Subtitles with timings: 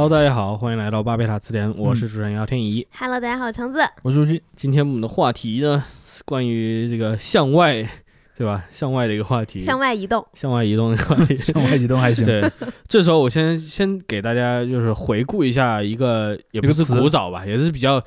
[0.00, 2.86] Hello，大家好，欢迎来到巴贝塔词典，我是主持人姚天怡。
[2.98, 3.80] Hello，大家好，橙子。
[4.00, 4.40] 我是朱军。
[4.56, 7.86] 今天我们的话题呢是关于这个向外，
[8.34, 8.64] 对吧？
[8.70, 11.36] 向外的一个话题，向外移动，向外移动的话题。
[11.44, 12.24] 向外移动还行。
[12.24, 12.42] 对，
[12.88, 18.02] 这时候我先先给大家就是回顾一下一个，也不是古早吧，也是比较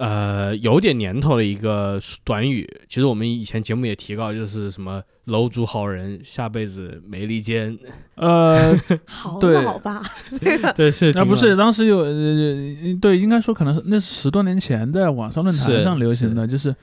[0.00, 2.66] 呃有点年头的一个短语。
[2.88, 7.78] 其实我们以前节目也提到，就是什么“楼主好人，下辈子没利坚
[8.14, 8.74] 呃，
[9.06, 9.38] 好
[9.78, 10.02] 吧？
[10.40, 10.72] 这个”。
[10.74, 16.74] 对，是那不是当时有呃，对，应该说可能是那是十多年前在网上论坛是上流行的，就是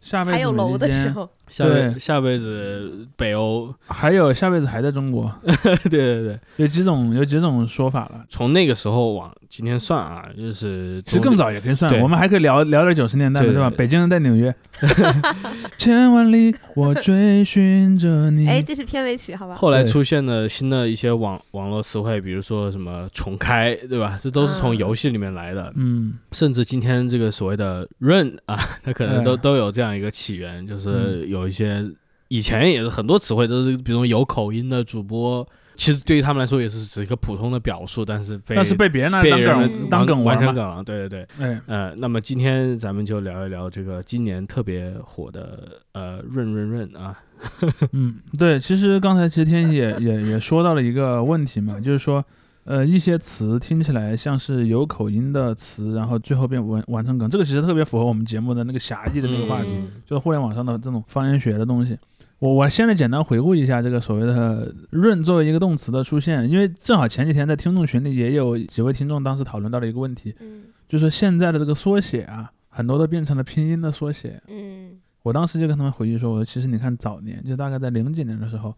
[0.00, 3.72] 下辈子还有楼的美利坚，时候，下辈下辈子北欧。
[3.86, 5.32] 还有下辈子还在中国，
[5.88, 8.24] 对对对，有几种有几种说法了。
[8.28, 13.70] 从那个时候往今天算啊，就是其实更早也可以算对，我们还可以聊聊点九十年代的，对吧？
[13.70, 14.54] 北京人在纽约，
[15.78, 18.46] 千万里我追寻着你。
[18.48, 19.54] 哎，这是片尾曲，好吧？
[19.54, 24.18] 后来出现了新的一些网网络词汇，比如说什么重开，对吧？
[24.20, 25.72] 这都是从嗯游戏里面来的。
[25.76, 31.84] 嗯，甚至今天这个所谓的 run 啊，它可能都、嗯都有这样一个起源，就是有一些
[32.28, 40.24] 以前也是很多词汇都是，比如有口音的主播，其实对于他们来说也是只是一个普通的表述，但是被但是被别人当梗当梗。
[40.24, 41.46] 完成梗了，对对对。
[41.46, 47.16] 哎，呃，那么今天咱们就聊一聊这个今年特别火的呃润润润啊，
[47.92, 52.24] 嗯，对，其实刚才其实天也也也说到了一个问题嘛，就是说，
[52.66, 59.88] 呃，一些词听起来像是有口音的词，然后最后变完完成梗，这个其实特别符合我们节目的那个狭义的那个话题，嗯。
[60.04, 61.96] 就是互联网上的这种方言学的东西。
[62.40, 70.64] 我我现在简单回顾一下这个所谓的“润”作为一个动词的出现，因为正好前几天在听众群里也有几位听众当时讨论到了一个问题，嗯。
[70.88, 74.98] 就是现在的这个缩写啊，很多都变成了拼音的缩写，嗯。
[75.22, 78.74] 我当时就跟他们回忆说，我说其实你看早年，就大概在零几年的时候，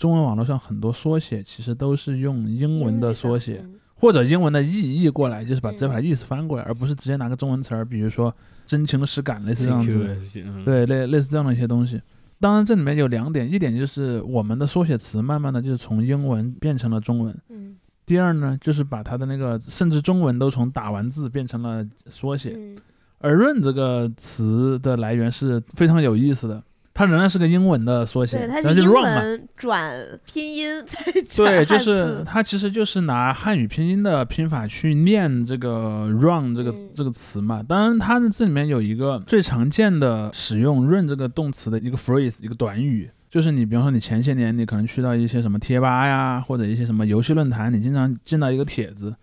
[0.00, 3.74] 中文网络上很多缩写其实都是用英文的缩写，嗯。
[3.96, 8.34] 或者英文的意译过来，就是把直接把它嗯意思翻过来，而不是直接拿个中文词儿，比如说
[8.64, 12.00] 真情实感类似这样子，嗯，对类类似这样的一些东西。
[12.40, 17.76] 当然，这里面有两点，一点就是我们的缩写词慢慢的就是从英文变成了中文，嗯。
[18.06, 22.54] 第二呢，就是把它的那个甚至中文都从打完字变成了缩写。
[22.56, 22.78] 嗯。
[23.18, 26.58] 而“润”这个词的来源是非常有意思的，
[27.00, 29.22] 它仍然是个英文的缩写，对，它是英 run 嘛。
[29.22, 37.62] 文转拼音 再转对，就是它其实就是拿汉语拼音的拼法去念这个 “run” 这个、嗯这个词嘛。
[37.62, 49.14] 当然，它的这里面有一个最常见的使用 “run” 这个动词的一个 phrase，一个短语，就是你比方说你前些年你可能去到一些什么贴吧呀，或者一些什么游戏论坛，你经常见到一个帖子。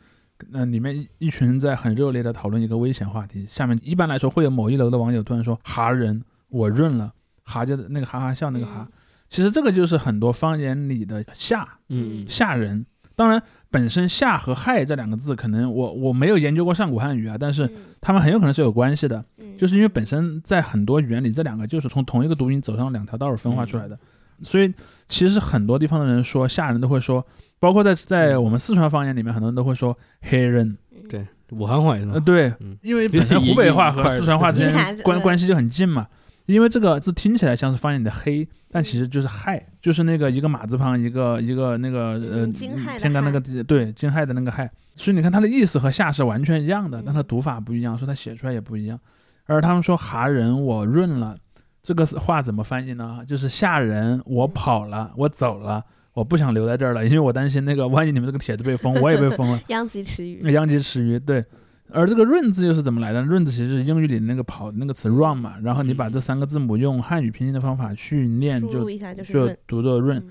[0.49, 7.13] 那、里面一一群人在很热烈的讨论一个危险话题，下面一般来说会有某一楼的网友突然说“哈人，我润了”，
[7.47, 8.91] 哈就那个哈哈笑那个哈，嗯。
[9.30, 12.85] 其实这个就是很多方言里的吓嗯，吓人。
[13.16, 13.41] 当然，
[13.72, 17.72] 本身吓和害这两个字，可能我我没有研究过上古汉语啊，但是嗯。
[18.00, 19.58] 他们很有可能是有关系的，嗯。
[19.58, 23.96] 就是因为本身在很多语言里，这两个就是从同一个读音走上两条道儿分化出来的，
[24.38, 24.46] 嗯。
[24.46, 24.72] 所以
[25.09, 27.25] 其实很多地方的人说吓人都会说，
[27.59, 32.78] 包括在在我们四川方言里面，很多人都会说黑人，嗯对，武汉话也是呃，对，嗯。
[32.84, 36.08] 因为本身湖北话和四川话之间 关关系就很近嘛。
[36.47, 44.69] 因为这个字听起来像是方言的黑，但其实就是害，就是那个一个马字旁，一个一个那个呃天干那害个对惊骇的那个害。
[44.96, 49.00] 所以你看它的意思和下是完全一样的，但它嗯读法不一样，所以它写出来也不一样。
[49.46, 51.38] 而他们说哈人我润了，
[51.84, 53.19] 这个话怎么翻译呢？
[53.28, 55.84] 就是吓人，我跑了，我走了，
[56.14, 59.62] 我不想留在这儿了，因为我担心那个万一你们这个帖子被封，我也被封了。
[59.68, 60.52] 殃及池鱼。
[60.52, 61.44] 殃及池鱼，对。
[61.91, 63.21] 而这个润字又是怎么来的？
[63.21, 68.89] 润字其实是英语里那个跑那个词 run 嘛，然后你把这三个字母用汉语拼音的方法去念，就
[69.23, 70.17] 就读作润。
[70.17, 70.29] 嗯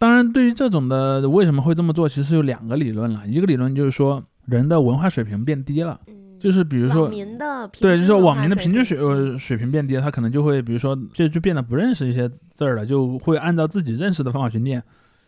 [0.00, 3.26] 当然，对于这种的为什么会这么做，其实有两个理论了。
[3.26, 14.80] 一个理论就是说人的文化水平变低了，嗯就是比如说网民的对，就是说网民的平均水呃水平变低了，他可能就会比如说就就变得不认识一些字儿了，就会按照自己认识的方法去念。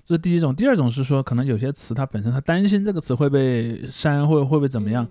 [0.06, 5.04] 这是第一种，第二种是说，可能有些词它本身它担心这个词会被删，会会被怎么样，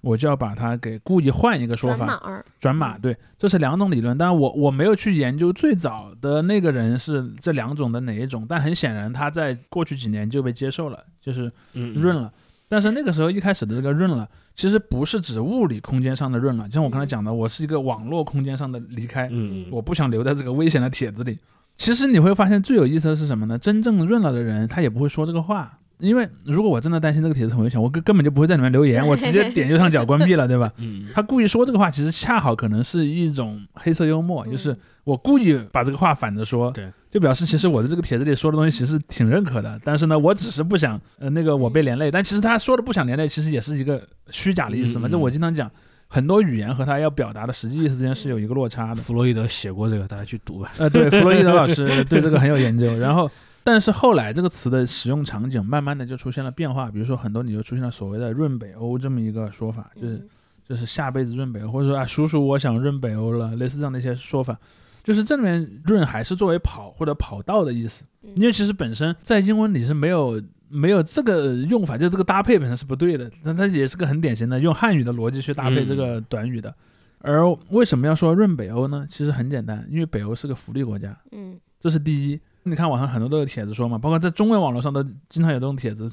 [0.00, 2.98] 我就要把它给故意换一个说法，转码转码。
[2.98, 12.32] 对，这是两种理论，但我我没有去研究最早的那个人是这两种的哪一种，但很显然他在过去几年就被接受了，就是嗯，润了。
[12.68, 21.36] 但是那个时候一开始的这个润了，其实不是指物理空间上的润了，就像我刚才讲的，我是一个网络空间上的离开，嗯，嗯，我不想留在这个危险的帖子里。
[21.76, 23.58] 其实你会发现最有意思的是什么呢？
[23.58, 25.79] 真正润了的人，他也不会说这个话。
[26.00, 30.72] 因为如果我真的担心这个帖子很危险，我根根本就不会在里面留言， 我直接点右上角关闭了，对吧？
[30.78, 45.08] 嗯，他故意说这个话，其实恰好可能是一种黑色幽默，就是嗯我故意把这个话反着说，对，就表示其实我的这个帖子里说的东西其实挺认可的，但是呢，我只是不想呃那个我被连累，但其实他说的不想连累，其实也是一个虚假的意思嘛。
[45.08, 45.68] 嗯嗯就我经常讲，
[46.06, 49.00] 很多语言和他要表达的实际意思之间是有一个落差的。
[49.00, 50.70] 弗洛伊德写过这个，大家去读吧。
[50.78, 52.96] 呃，对，弗洛伊德老师对这个很有研究。
[52.98, 53.28] 然后，
[53.62, 60.28] 但是后来这个词的使用场景慢慢的就出现了变化，比如说很多你就出现了所谓的润北欧这么一个说法，就是嗯
[60.66, 64.58] 就是下辈子润北欧，或者说啊叔叔我想润北欧了，类似这样的一些说法。
[65.02, 73.30] 就是这里面润还是作为跑或者跑道的意思，嗯因为其实本身在英文里是没有没有这个用法，就这个搭配本身是不对的。
[73.42, 76.74] 那它也是个很典型的用汉语的逻辑去搭配这个短语的。
[77.18, 79.06] 而为什么要说润北欧呢？
[79.10, 82.40] 其实很简单，因为北欧是个福利国家，嗯这是第一。
[82.64, 86.10] 你看网上很多都有帖子说嘛，包括在中文网络上都经常有这种帖子，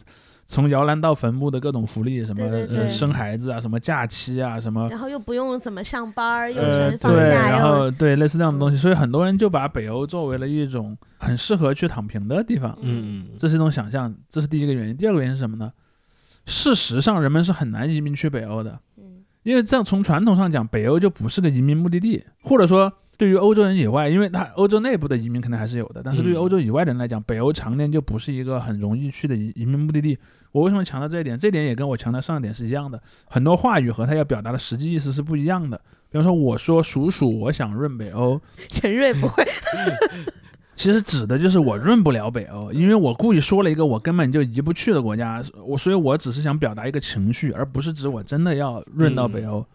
[0.48, 2.78] 从摇篮到坟墓的各种福利，什么对对对。
[2.78, 13.28] 呃生孩子啊，什么假期啊，什么然后又不用怎么上班儿，又呃全放对，假，然又后对类似这样的东西，所以很多人就把北欧作为了一种很适合去躺平的地方，嗯。
[13.28, 14.96] 嗯，这是一种想象，这是第一个原因。
[14.96, 15.72] 第二个原因是什么呢？
[16.46, 19.04] 事实上，人们是很难移民去北欧的，嗯。
[19.44, 30.18] 因为这样从传统上讲，北欧就不是个移民目的地，或者说对于欧洲人以外，因为他欧洲内部的移民可能还是有的，但是对于嗯欧洲以外的人来讲，北欧常年就不是一个很容易去的移移民目的地。
[30.52, 31.38] 我为什么强调这一点？
[31.38, 35.80] 这点也跟我强调上一点是一样的，很多话语和他要表达的实际意思是不一样的。
[36.10, 39.44] 比方说，我说鼠鼠，我想润北欧， 陈瑞不会，
[40.76, 49.66] 其实指的就是我润不了北欧，因为我故意说了一个我根本就移不去的国家，我所以我只是想表达一个情绪，而不是指我真的要润到北欧，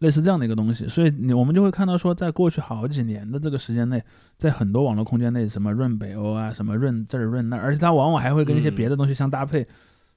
[0.00, 0.86] 类似这样的一个东西。
[0.86, 4.02] 所以你我们就会看到说，在过去好几年的这个时间内，
[4.36, 9.66] 在很多网络空间内，什么润北欧啊，什么润这儿润那儿，而且它往往还会跟一些嗯别的东西相搭配。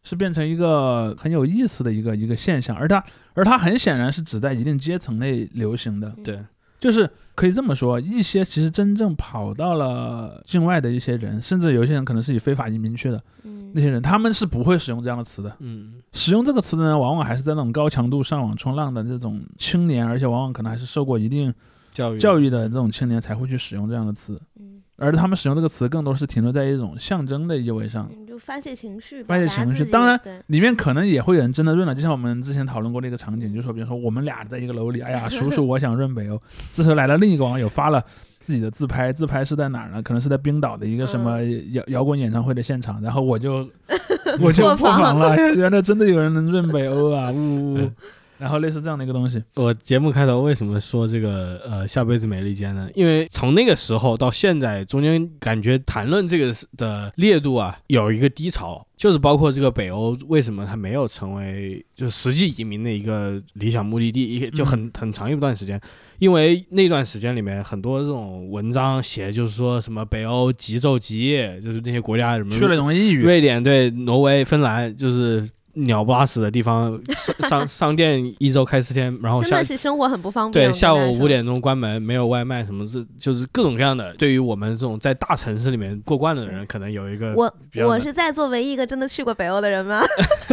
[0.05, 3.01] 是变成一个很有意思的一个一个现象，而它
[3.35, 6.43] 而它很显然是只在一定阶层内流行的，对，
[6.83, 15.55] 就是可以这么说，一些其实真正跑到了境外的一些人，甚至有一些人可能是以非法移民去的嗯那些人，他们是不会使用这样的词的。
[15.61, 21.53] 嗯使用这个词的呢，往往还是在那种高强度上网冲浪的这种青年，而且往往可能还是受过一定
[21.93, 24.72] 教育教育的这种青年才会去使用这样的词，嗯
[25.03, 28.09] 而他们使用这个词更多是停留在一种象征的意味上。
[28.11, 36.39] 嗯，就发泄情绪，发泄情绪当然里面可能也会有人真的润了，就像我们之前讨论过的一个场景，就是说，比如说我们俩在一个楼里，哎呀， 叔叔我想润北欧，
[36.71, 38.01] 这时候来了另一个网友发了
[38.39, 40.01] 自己的自拍，自拍是在哪儿呢？
[40.01, 41.41] 可能是在冰岛的一个什么
[41.71, 43.69] 摇摇滚演唱会的现场，然后我就
[44.39, 47.91] 我就破防了， 原来真的有人能润北欧啊，呜呜
[48.37, 52.89] 然后类似这样的一个东西，我节目开头为什么说这个呃下辈子美利坚呢？
[52.93, 65.79] 因为从那个时候到现在，中间感觉谈论这个的烈度啊有一个低潮，就是包括这个北欧为什么它没有成为就是实际移民的一个理想目的地，一就很很长一段时间。
[66.19, 73.23] 因为那段时间里面，很多这种文章写，就是说什么北欧极昼极夜，就是那些国家什么去了容易抑郁。
[73.23, 80.69] 瑞典对挪威、芬兰就是鸟不拉屎的地方，商商 商店一周开四天，然后真下的是生活很不方便。
[80.69, 84.13] 对下午五点钟关门，没有外卖，什么是就是各种各样的。
[84.13, 87.51] 对于我们这种在大城市里面过惯的人，可能有一个我
[87.83, 90.03] 我是在座唯一一个真的去过北欧的人吗？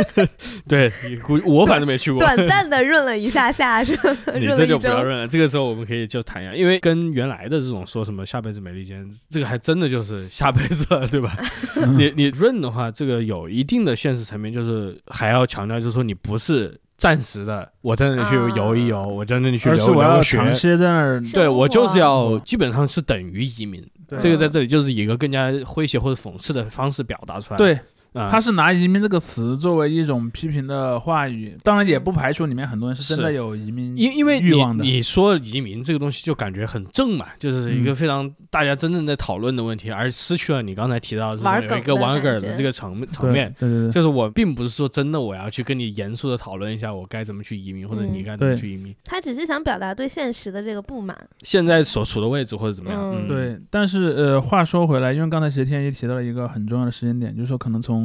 [0.67, 0.91] 对，
[1.23, 2.21] 估我反正没去过。
[2.21, 3.93] 短暂的润了一下下，是
[4.35, 4.71] 你这。
[4.71, 11.37] 就不要润了，这个时候我们可以就谈一下，因为跟原来的这种说什么下辈子美利坚，这个还真的就是下辈子了，对吧？
[11.75, 19.07] 嗯你你润的话，这个有一定的现实层面，就是还要强调，就是说你不是暂时的，我在那里去游一游，啊。
[19.07, 20.37] 我在那里去而是我要留留学。
[20.37, 23.85] 长，期在那儿，对我就是要基本上是等于移民，
[24.19, 27.59] 这个在这里就是以一个更加诙谐或者讽刺的方式表达出来。
[27.59, 27.79] 对，
[28.13, 34.85] 啊，他是拿移民这个词作为一种批评的话语，当然也不排除里面很多人是真的有移民因因为欲望的。
[34.85, 43.55] 你你说移民这个东西就感觉很正嘛，就是一个嗯非常大家真正在讨论的问题，而失去了你刚才提到的这一玩梗的个玩梗的这个层层面。
[43.59, 51.17] 对对对，就是我并不是说真的我要去跟你严肃的讨论一下我该怎么去移民，或者你嗯该怎么去移民，他只是想表达对现实的这个不满。
[51.43, 53.01] 现在所处的位置或者怎么样。
[53.01, 53.11] 嗯。
[53.11, 58.00] 嗯，对，但是呃，话说回来，因为刚才其实天一提到了一个很重要的时间点，就是说可能从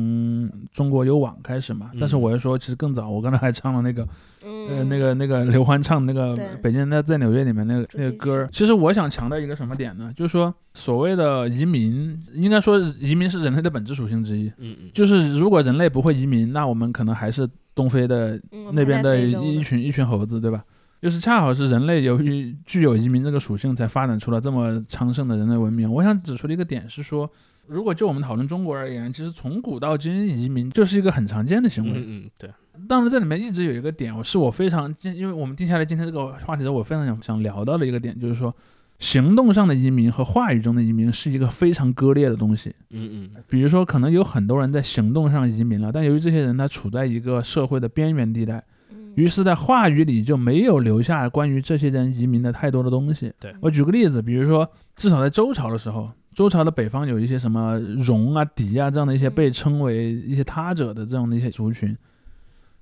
[0.72, 1.92] 中国有网开始嘛。
[2.00, 4.08] 但是嗯我又说，其实更早，我刚才还唱了那个
[4.44, 8.50] 嗯，呃那个那个刘欢唱的那个《北京人在在纽约》里面那个那个歌儿。
[8.52, 10.12] 其实我想强调一个什么点呢？
[10.16, 14.48] 就是说，所谓的移民，应该说移民是人类的本质属性之一。
[14.58, 20.64] 嗯嗯，就是如果人类不会移民，那我们可能还是东非的嗯那边的一群一群猴子，对吧？
[21.02, 25.92] 就是恰好是人类由于具有移民这个属性，才发展出了这么昌盛的人类文明。
[25.92, 27.30] 我想指出的一个点是说，
[27.68, 31.92] 如果就我们讨论中国而言，其实从古到今移民就是一个很常见的行为。
[31.96, 32.50] 嗯嗯对，
[32.88, 38.54] 当然，这里面一直有一个点，我是我非常，因为我们定下来今天这个话题的时候，我非常想想聊到的一个点，就是说，
[39.00, 42.74] 行动上的移民和话语中的移民是一个非常割裂的东西。
[42.92, 53.32] 嗯嗯比如说，可能有很多人在行动上移民了，但由于这些人他处在一个社会的边缘地带，嗯于是，在话语里就没有留下关于这些人移民的太多的东西。
[53.40, 61.98] 对我举个例子，比如说，至少在周朝的时候，周朝的北方有一些什么戎啊、狄啊这样的一些被称为一些他者的这样的一些族群。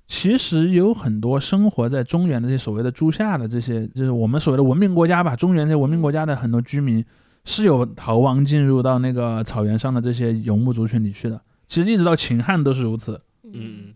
[0.06, 7.02] 其实有很多生活在中原的这些所谓的诸夏的这些，就是我们所谓的文明国家吧，中原这些文明国家的很多居民
[7.44, 11.40] 是有逃亡进入到那个草原上的这些游牧族群里去的。
[11.68, 13.18] 其实一直到秦汉都是如此。
[13.44, 13.94] 嗯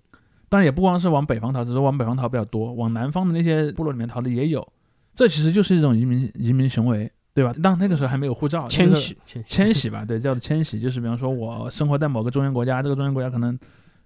[0.48, 4.66] 当然也不光是往北方逃，只是往北方逃比较多，往南方的那些部落里面逃的也有。
[5.14, 7.54] 这其实就是一种移民移民行为，对吧？
[7.62, 9.16] 当那个时候还没有护照，迁徙
[9.46, 13.56] 迁徙吧，对，叫做迁徙，就是比方说我生活在某个中原国家，这个中原国家可能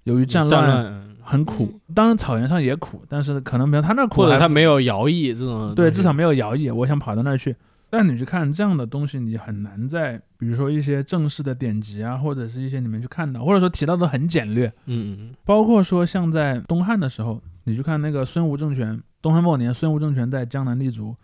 [0.05, 7.57] 由于战战乱乱，很苦，当然草原上也苦，但是可能比如他那儿苦还或者他没有徭役这种，对，至少没有徭役，我想跑到那儿去。
[7.89, 14.67] 但你去看这样的东西，你很难在比如说一些正式的典籍啊，或者是一些里面去看到，或者说提到的很简略。
[14.87, 21.15] 嗯嗯包括说像在东汉的时候，你去看那个孙吴政权，东汉末年孙吴政权在江南立足，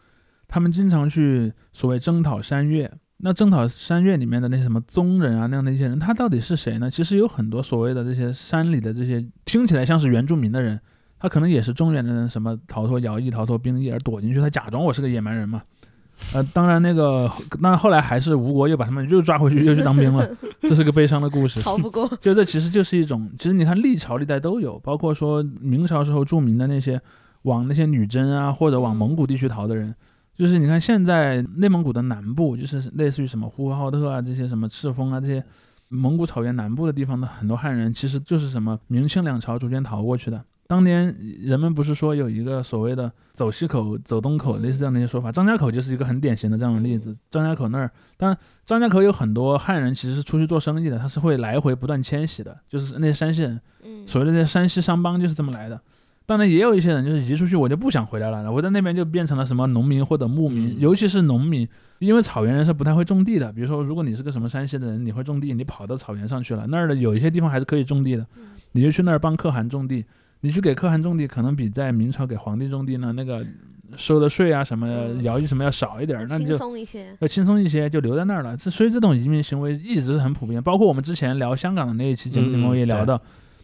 [0.48, 2.90] 他们经常去所谓征讨山岳。
[3.20, 6.88] 那征讨山岳里面的那些什么宗人啊那样的一些人，他到底是谁呢？
[6.88, 10.80] 其实有很多所谓的这些山里的这些听起来像是原住民的人，
[11.18, 15.62] 他可能也是中原的人，什么逃脱徭役、逃脱兵役而躲进去，他假装我是个野蛮人嘛。
[16.32, 17.28] 呃，当然那个，
[17.60, 20.28] 那后来还是吴国又把他们又抓回去，又去当兵了，
[20.62, 21.60] 这是个悲伤的故事。
[21.60, 22.08] 逃不过。
[22.20, 27.00] 就这其实就是一种，其实你看历朝历代都有，包括说明朝时候著名的那些
[27.42, 29.92] 往那些女真啊或者往蒙古地区逃的人，
[30.38, 35.44] 就是你看现在内蒙古的南部，就是类似于什么呼和浩特啊这些什么赤峰啊这些
[35.88, 40.42] 蒙古草原南部的地方的很多汉人，其实就是什么明清两朝逐渐逃过去的。
[40.68, 45.32] 当年人们不是说有一个所谓的走西口、走东口，类似这样的一些说法。
[45.32, 47.16] 张家口就是一个很典型的这样的例子。
[47.30, 55.80] 张家口那儿，当然张家口有很多汉人其实是出去做生意的，他是会来回不断迁徙的，就是那些山西人，嗯，所谓的那些山西商帮就是这么来的。
[56.28, 61.66] 当然也有一些人就是移出去我就不想回来了，我在那边就变成了什么农民或者牧民，嗯尤其是农民，
[62.00, 63.50] 因为草原人是不太会种地的。
[63.50, 70.04] 比如说，如果你是个什么山西的人，你会种地，你跑到草原上去了，那儿的有一些地方还是可以种地的，嗯你就去那儿帮可汗种地。
[70.40, 73.44] 你去给可汗种地，可能比在明朝给皇帝种地呢，那个
[73.96, 77.06] 收的税啊什么嗯徭役什么要少一点儿，那你轻就松一些。
[77.20, 78.54] 要轻松一些，就留在那儿了。
[78.54, 83.20] 这所以这种移民行为一直是很普遍，包括我们之前聊香港的那一期节目里面，嗯我也聊到，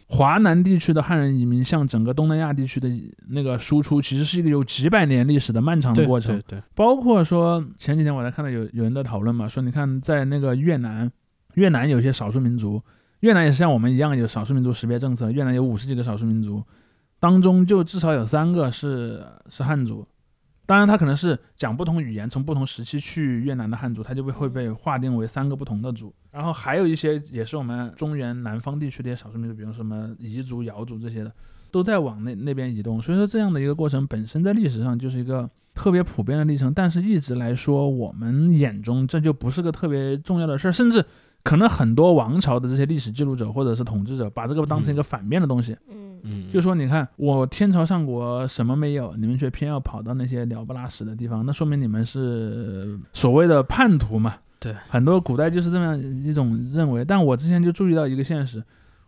[0.07, 2.87] 华南地区的汉人移民向整个东南亚地区的
[3.29, 6.59] 那个输出，其实是一个有几百年历史的漫长的过程对。
[6.59, 11.11] 对，包括说前几天我才看到有有人在讨论嘛，说你看在那个越南，
[11.55, 12.79] 越南有些少数民族，
[13.21, 16.63] 越南也是像我们一样有少数民族识别政策，越南有五十几个少数民族，
[17.19, 20.05] 当中就至少有三个是是汉族。
[20.67, 26.11] 当然，他可能是讲不同语言，从不同时期去越南的汉族，他就会会被划定为三个不同的族。
[26.35, 31.31] 然后还有一些也是我们中原南方地区的些少数民族，比如什么彝族、瑶族这些的，
[31.71, 33.01] 都在往那那边移动。
[33.01, 41.05] 所以说，这样的一个过程本身在历史上就是一个特别普遍的历程，但是一直来说，我们眼中这就不是个特别重要的事儿，甚至
[41.41, 45.71] 可能很多王朝的这些历史记录者或者是统治者，把这个当成一个反面的东西。
[45.89, 54.35] 嗯嗯，就说你看，我天朝上国什么没有，你们却偏要跑到那些鸟不拉屎的地方，那说明你们是所谓的叛徒嘛？
[54.65, 57.05] 对，很多古代就是这么样一种认为。
[57.05, 58.63] 但我之前就注意到一个现实，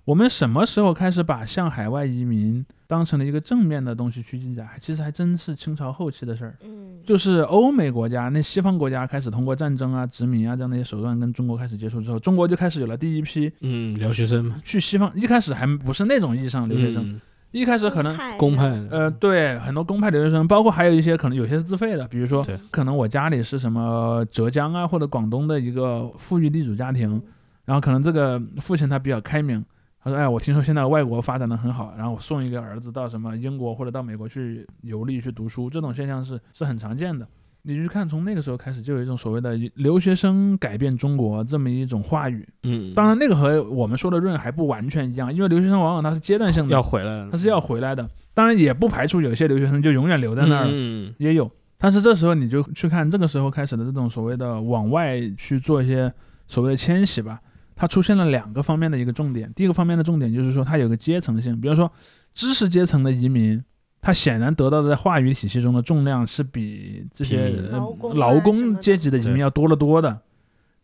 [0.06, 4.68] 我们什么时候开始把向海外移民当成了一个正面的东西去记载？
[4.80, 6.56] 其实还真是清朝后期的事儿。
[6.64, 15.12] 嗯，就是欧美国家，那西方国家开始通过战争啊、殖民啊这样的一些手段跟中国开始接触之后，中国就开始有了第一批嗯，留学生嘛，去西方。
[15.16, 17.22] 一开始还不是那种意义上的留学生，嗯
[17.58, 27.22] 一开始可能公派，呃，对，很多公派留学生，包括还有一些可能有些是自费的，比如说，可能我家里是什么浙江啊或者广东的一个富裕地主家庭，
[27.66, 29.64] 然后可能这个父亲他比较开明，
[30.04, 37.28] 他说，哎，我听说现在外国发展的很好，然后我送一个儿子到什么英国或者到美国去游历去读书，这种现象是是很常见的。
[37.68, 42.48] 你去看，从那个时候开始就有一种所谓的留学生改变中国这么一种话语。
[42.64, 48.10] 嗯，当然，那个和我们说的润还不完全一样，因为留学生往往他是阶段性的，要回来了，他是要回来的。
[48.34, 51.52] 当然，也不排除有些留学生就永远留在那儿了，嗯，也有。
[51.78, 56.10] 但是这时候你就去看这个时候开始的这种所谓的往外去做一些
[56.48, 57.38] 所谓的迁徙吧，
[57.76, 59.52] 它出现了两个方面的一个重点。
[59.54, 61.92] 第一个方面的重点就是说它有个阶层性，比如说
[62.34, 63.62] 知识阶层的移民，
[64.08, 70.22] 他显然得到的在话语体系中的重量是比这些呃劳工阶级的移民要多得多的。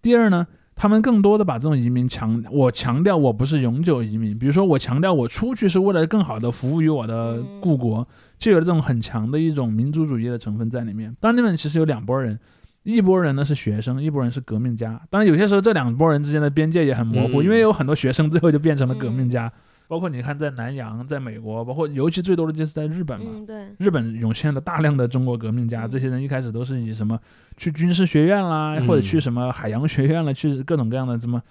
[0.01, 8.05] 第二呢，他们更多的把这种移民强，我强调我不是永久移民，比如说我强调我出去是为了更好的服务于我的嗯故国，
[8.37, 11.15] 就有这种很强的一种民族主义的成分在里面。
[11.21, 12.37] 当然，那边其实有两拨人，
[12.83, 14.99] 一拨人呢是学生，一拨人是革命家。
[15.09, 19.53] 当然，有些时候这两拨人之间的边界也很模糊，嗯因为有很多学生最后就变成了革命嗯家。
[19.87, 23.25] 包括你看，在南洋，在美国，包括尤其最多的就是在日本嘛。
[23.35, 27.19] 嗯，对，日本涌现了大量的中国革命家，嗯这些人一开始都是以什么
[27.57, 31.41] 去军事学院啦，嗯或者去什么海洋学院了，去各种各样的什么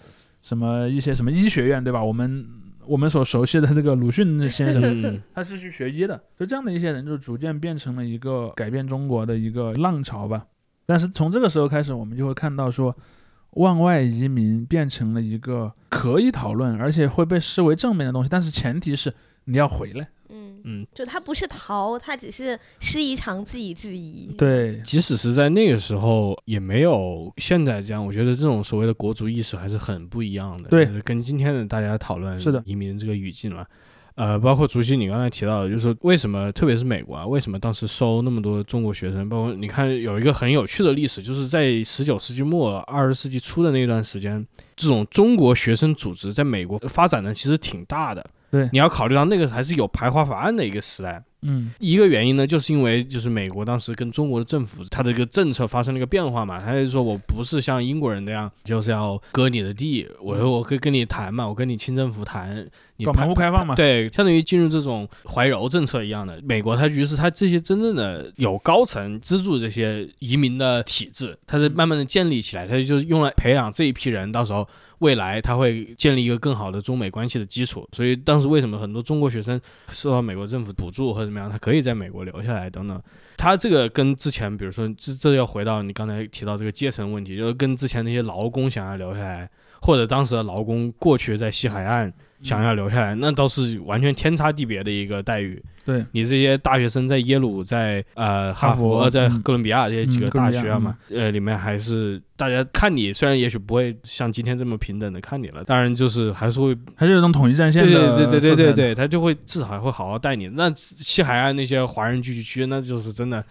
[0.40, 2.02] 什么一些什么医学院，对吧？
[2.02, 2.44] 我们
[2.86, 10.44] 我们所熟悉的这个鲁迅先生，嗯他是去学医的，就这样的一些人，就逐渐变成了一个改变中国的一个浪潮吧。
[10.84, 12.94] 但是从这个时候开始，我们就会看到说，
[13.52, 19.12] 万外移民变成了一个可以讨论，而且会被视为正面的东西，但是前提是
[19.44, 20.08] 你要回来。
[20.30, 24.34] 嗯，嗯，就他不是逃，他只是师夷长技以制夷。
[24.38, 28.04] 对，即使是在那个时候，也没有现在这样。
[28.04, 30.70] 我觉得这种所谓的国族意识还是很不一样的。
[30.70, 33.66] 对就是跟今天的大家讨论是的移民这个语境嘛。
[34.14, 39.28] 呃，包括竹溪你刚才提到的，就是为什么，特别是美国啊，为什么当时收那么多中国学生？
[39.28, 48.24] 包括你看有一个很有趣的历史，就是在十九世纪末、二十世纪初的那段时间，这种中国学生组织在美国发展的其实挺大的。
[48.52, 51.20] 对你要考虑到那个还是有排华法案的一个时代。
[51.44, 62.64] 嗯，一个原因呢，就是因为就是美国当时跟中国的政府，它的一个政策发生了一个变化嘛，他就说我不是像英国人那样，就是要割你的地，我说我可以跟你谈嘛，我跟你清政府谈，
[62.96, 63.74] 你搞派门户开放嘛。
[63.74, 66.40] 对，相当于进入这种怀柔政策一样的。
[66.44, 74.68] 美国它于是它这些真正的有高层资助这些移民的体制，它是慢慢的建立起来，它就是用来培养这一批人，到时候
[75.02, 77.86] 未来它会建立一个更好的中美关系的基础。
[77.92, 83.02] 所以当时为什么很多中国学生受到美国政府补助或者怎么样，他可以在美国留下来等等。
[83.36, 92.12] 他这个跟之前，比如说这这要回到你刚才提到这个阶层问题，就是跟之前那些劳工想要留下来，或者当时的劳工过去在西海岸。
[92.42, 95.62] 想要留下来，那倒是完全天差地别的一个待遇。
[95.84, 110.46] 对，你这些大学生在耶鲁、在呃哈哈佛在嗯哥伦比亚这些几个大学嘛，呃里面还是大家看你，虽然也许不会像今天这么平等的看你了，当然就是还是会，还是有一种统一战线对的对对对对对对，他就会至少还会好好待你。
[110.48, 113.44] 那西海岸那些华人聚集区，那就是真的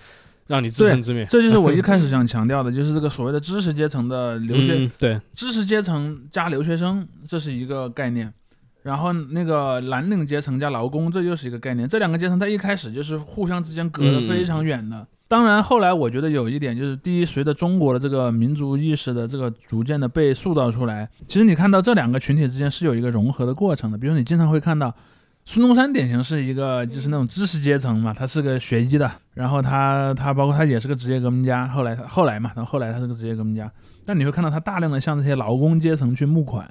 [0.47, 1.25] 让你自生自灭。
[1.30, 8.32] 这就是我 一开始想强调的，就是这个所谓的知识阶层的留学，嗯、对，知识阶层加留学生，这是一个概念。
[8.83, 11.87] 然后那个蓝领阶层加劳工，这又是一个概念。
[11.87, 15.05] 这两个阶层在一开始就是互相之间隔得非常远的。
[15.27, 23.97] 当然，后来我觉得有一点就是，第一，随着中国的这个民族意识的这个逐渐的被塑造出来，其实你看到这两个群体之间是有一个融合的过程的。
[23.97, 24.93] 比如你经常会看到，
[25.45, 33.71] 孙中山典型是一个就是那种知识阶层嘛，他是个学医的，然后他他包括他也是个职业革命家，后来他后来嘛，然后后来他是个职业革命家，
[34.05, 36.69] 但你会看到他大量的向这些劳工阶层去募款。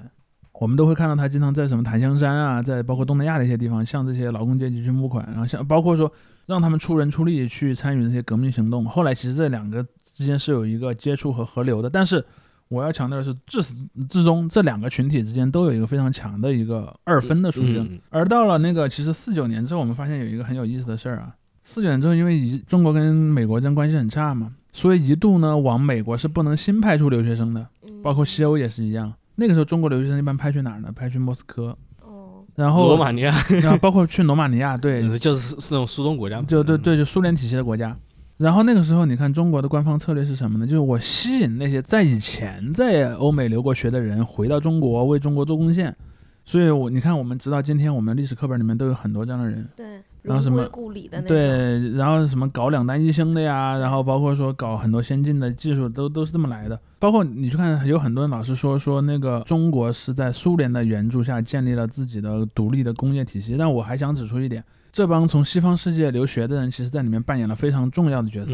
[0.61, 6.13] 我们都会看到他经常在什么檀香山啊，在包括东南亚的一些地方，向这些劳工阶级去募款，然后像包括说
[6.45, 8.85] 让他们出人出力去参与这些革命行动。
[8.85, 12.23] 后来其实这两个之间是有一个接触和合流的，但是
[12.69, 13.75] 我要强调的是，至始
[14.07, 17.83] 至终这两个群体之间都有一个非常强的一个二分的属性。
[17.93, 29.11] 嗯而到了那个其实四九年之后，我们发现有一个很有意思的事儿啊，四九年之后，因为一中国跟美国之间关系很差嘛，所以一度呢往美国是不能新派出留学生的，嗯包括西欧也是一样。
[29.41, 30.93] 那个时候中国留学生一般派去哪儿呢？
[30.95, 37.97] 派去莫斯科，哦，然后罗马尼亚 然后包括去罗马尼亚，对，就是是那种苏东国家嘛，就对对，就苏联体系的国家。
[38.37, 40.67] 然后那个时候，你看中国的官方策略是什么呢？
[40.67, 45.97] 就是我吸引那些在以前在欧美留过学的人回到中国，为中国做贡献。
[46.45, 49.67] 所以我你看，我们直到今天，我们历史课本里面都有很多这样的人。
[49.77, 56.79] 对，然后什么故里的那，对，然后什么搞两弹一星的呀，然后包括说搞很多先进的技术，都都是这么来的。
[56.99, 68.53] 包括你去看，有很多人老是说说那个中国是在苏联的援助下建立了自己的独立的工业体系，但我还想指出一点，这帮从西方世界留学的人，其实在里面扮演了非常重要的角色，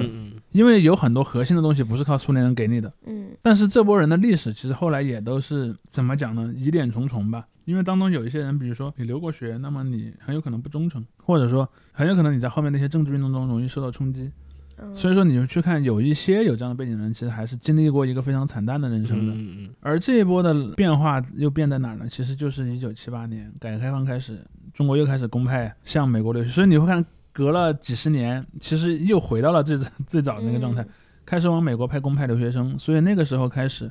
[0.52, 2.90] 因为有很多核心的东西不是靠苏联人给你的。
[3.06, 6.52] 嗯但是这波人的历史其实后来也都是怎么讲呢？
[6.56, 7.44] 疑点重重吧。
[7.66, 14.32] 因为当中有一些人，比如说你留过学，那么你很有可能不忠诚，或者说很有可能你在后面那些政治运动中容易受到冲击。
[14.78, 19.72] 嗯，所以说，你就去看有一些有这样的背景的人，其实还是经历过一个非常惨淡的人生的。
[19.80, 22.06] 而这一波的变化又变在哪儿呢？
[22.08, 24.38] 其实就是一九七八年改革开放开始，
[24.72, 29.76] 中国又开始公派向美国留学，所以你会看隔了几十年，其实又回到了最
[30.06, 30.82] 最早的那个状态。
[30.82, 30.88] 嗯
[31.26, 33.90] 开始往美国派公派留学生，所以那个时候开始，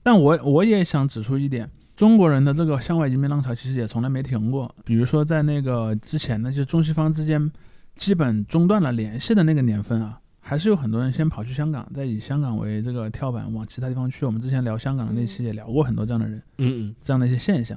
[0.00, 4.72] 但我我也想指出一点，中国人的这个向外移民浪潮其实也从来没停过。
[4.84, 7.50] 比如说在那个之前呢，就是中西方之间
[7.96, 14.24] 基本中断了联系的那个年份啊，还是有很多人先跑去香港，再以香港为这个跳板往其他地方去。
[14.24, 17.76] 我们之前聊香港的那期也聊过很多这样的人，嗯这样的一些现象。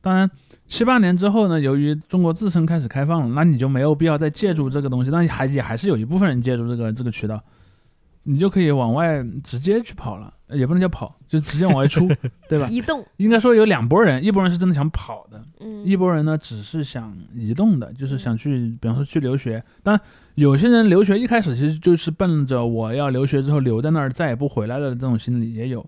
[0.00, 0.30] 当然，
[0.68, 7.42] 七八年之后呢，由于中国自身开始开放了，那你就没有必要再借助这个东西，但还也还是有一部分人借助这个这个渠道。
[8.30, 12.06] 你就可以往外直接去跑了，呃也不能叫跑，就直接往外出，
[12.46, 12.68] 对吧？
[12.68, 19.62] 移动，应该说有两拨人，一拨人是真的想跑的，嗯，一拨人呢只是想移动的，就是想去，比方说去留学。
[19.82, 25.84] 当然，有些人留学一开始其实就是奔着我要留学之后留在那儿再也不回来的这种心理也有，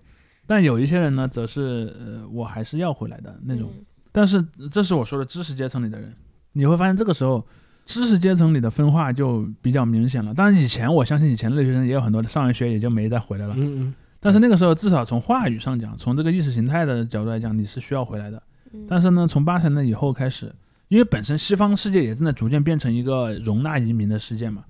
[0.47, 3.69] 但有一些人呢，则是呃我还是要回来的那种。
[3.77, 6.13] 嗯但是这是我说的知识阶层里的人，
[6.51, 7.47] 你会发现这个时候
[7.91, 10.33] 知识阶层里的分化就比较明显了。
[10.33, 18.41] 当然，以前我相信以前的留学生也有很多上完学也就没再回来了，嗯嗯，但是那个时候至少从话语上讲，从这个意识形态的角度来讲，你是需要回来的。
[18.73, 20.49] 嗯但是呢，从八十年代以后开始，
[20.87, 24.63] 因为本身西方世界也正在逐渐变成一个容纳移民的世界嘛，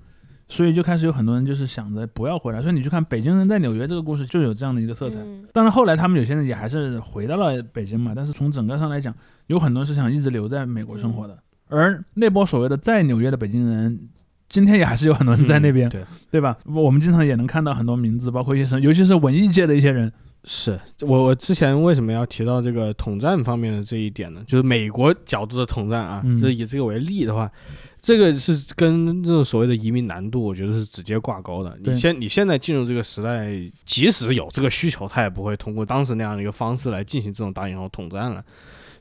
[0.49, 2.61] 所以就开始有很多人就是想着不要回来。
[2.61, 5.19] 所以你去看北京人在纽约这个故事，就有这样的一个色彩。
[5.19, 9.13] 嗯当然后来他们有些人也还是回到了北京嘛，但是从整个上来讲，
[9.47, 11.37] 有很多人是想一直留在美国生活的。
[11.71, 14.09] 而那波所谓的在纽约的北京人，
[14.49, 16.57] 今天也还是有很多人在那边，对，对吧？
[16.65, 20.11] 我们经常也能看到很多名字，包括一些什，尤其是文艺界的一些人，
[20.43, 24.43] 是我我之前为什么要提到这个统战方面的这一点呢？
[24.45, 27.49] 就是美国角度的统战啊，嗯这以这个为例的话，
[28.01, 31.77] 这个是跟这种所谓的移民难度，我觉得是直接挂钩的。
[31.83, 33.49] 你现你现在进入这个时代，
[33.85, 38.43] 即使有这个需求，他也不会通过当时那样的一个方式来进行这种打引号统战了。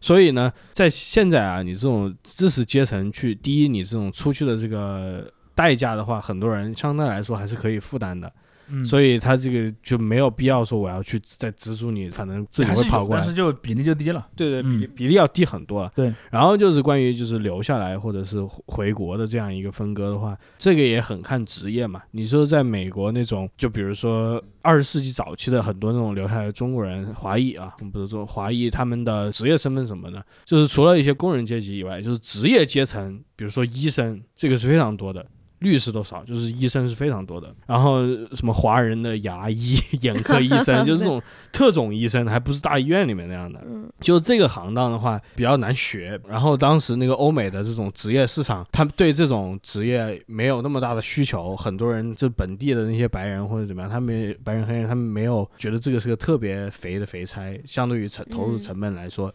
[0.00, 8.32] 所以呢，在现在啊，你这种知识阶层去，第一，你这种出去的这个代价的话，很多人相对来说还是可以负担的。
[8.70, 13.28] 嗯，所以以他这个就没有必要说我要去再资助你，反正自己会跑过来但。
[13.28, 14.26] 是就比例就低了。
[14.36, 15.92] 对对，比例嗯比例要低很多了。
[15.94, 22.02] 对，然后就是关于就是留下来或者是回国的这样一个分割的话，这个也很看职业嘛。
[22.12, 35.24] 你说在美国那种，就比如说二十世纪早期的很多那种留下来的中国人、华裔啊，我们不是说华裔，他们的职业身份什么的，就是除了一些工人阶级以外，就是职业阶层，比如说医生，这个是非常多的。
[35.60, 37.54] 律师都少，就是医生是非常多的。
[37.66, 38.02] 然后
[38.34, 43.60] 什么华人的牙医、 眼科医生， 就是这种特种医生，还不是大医院里面那样的。
[43.64, 59.32] 嗯就这个行当的话比较难学，然后当时那个欧美的这种职业市场，他们对这种职业没有那么大的需求，很多人就本地的那些白人或者怎么样，他们白人黑人他们没有觉得这个是个特别肥的肥差，相对于成投入成本来说。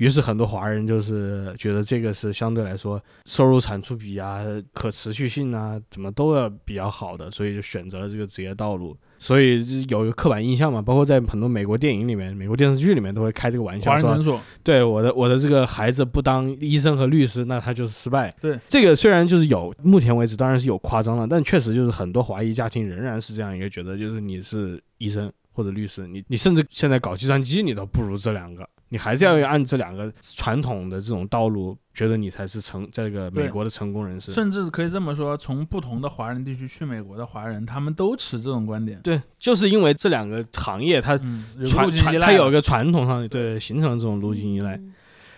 [0.00, 8.96] 于是很多华人就是觉得这个是相对来说收入产出比啊、可持续性啊，怎么都要比较好的，所以就选择了这个职业道路。
[9.18, 18.34] 所以有一个刻板印象嘛，包括在很多美国电影里面、美国电视剧里面都会开这个玩笑，说华人诊所，对我的我的这个孩子不当医生和律师，那他就是失败。
[18.40, 34.30] 对这个虽然就是有，目前为止当然是有夸张了，但确实就是很多华裔家庭仍然是这样一个觉得，就是你是医生或者律师，你你甚至现在搞计算机，你都不如这两个，你还是要按这两个传统的这种道路，觉得你才是成这个美国的成功人士。
[34.32, 39.00] 甚至可以这么说，从不同的华人地区去美国的华人，他们都持这种观点。
[39.02, 41.18] 对，就是因为这两个行业它
[41.64, 44.76] 传它有一个传统上对形成了这种路径依赖。
[44.76, 44.92] 嗯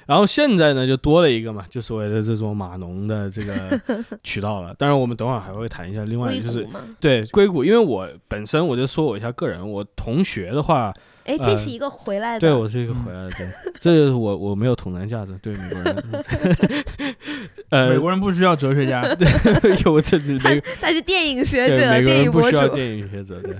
[0.04, 3.80] 然后现在呢，就多了一个嘛，就所谓的这种码农的这个
[4.24, 4.74] 渠道了。
[4.74, 10.92] 当然，我们等会儿还会谈一下另外就是硅，对硅谷，因为我本身我就说我一下个人，我同学的话，
[11.24, 16.04] 哎，呃这是一个回来的，对我是一个嗯回来的，对，这是我我没有统战价值，对美国人，
[17.70, 19.28] 呃，美国人不需要哲学家， 对
[19.85, 20.38] 有这这
[20.80, 23.56] 他是电影学者、美国人不电影博主，需要电影学者，对。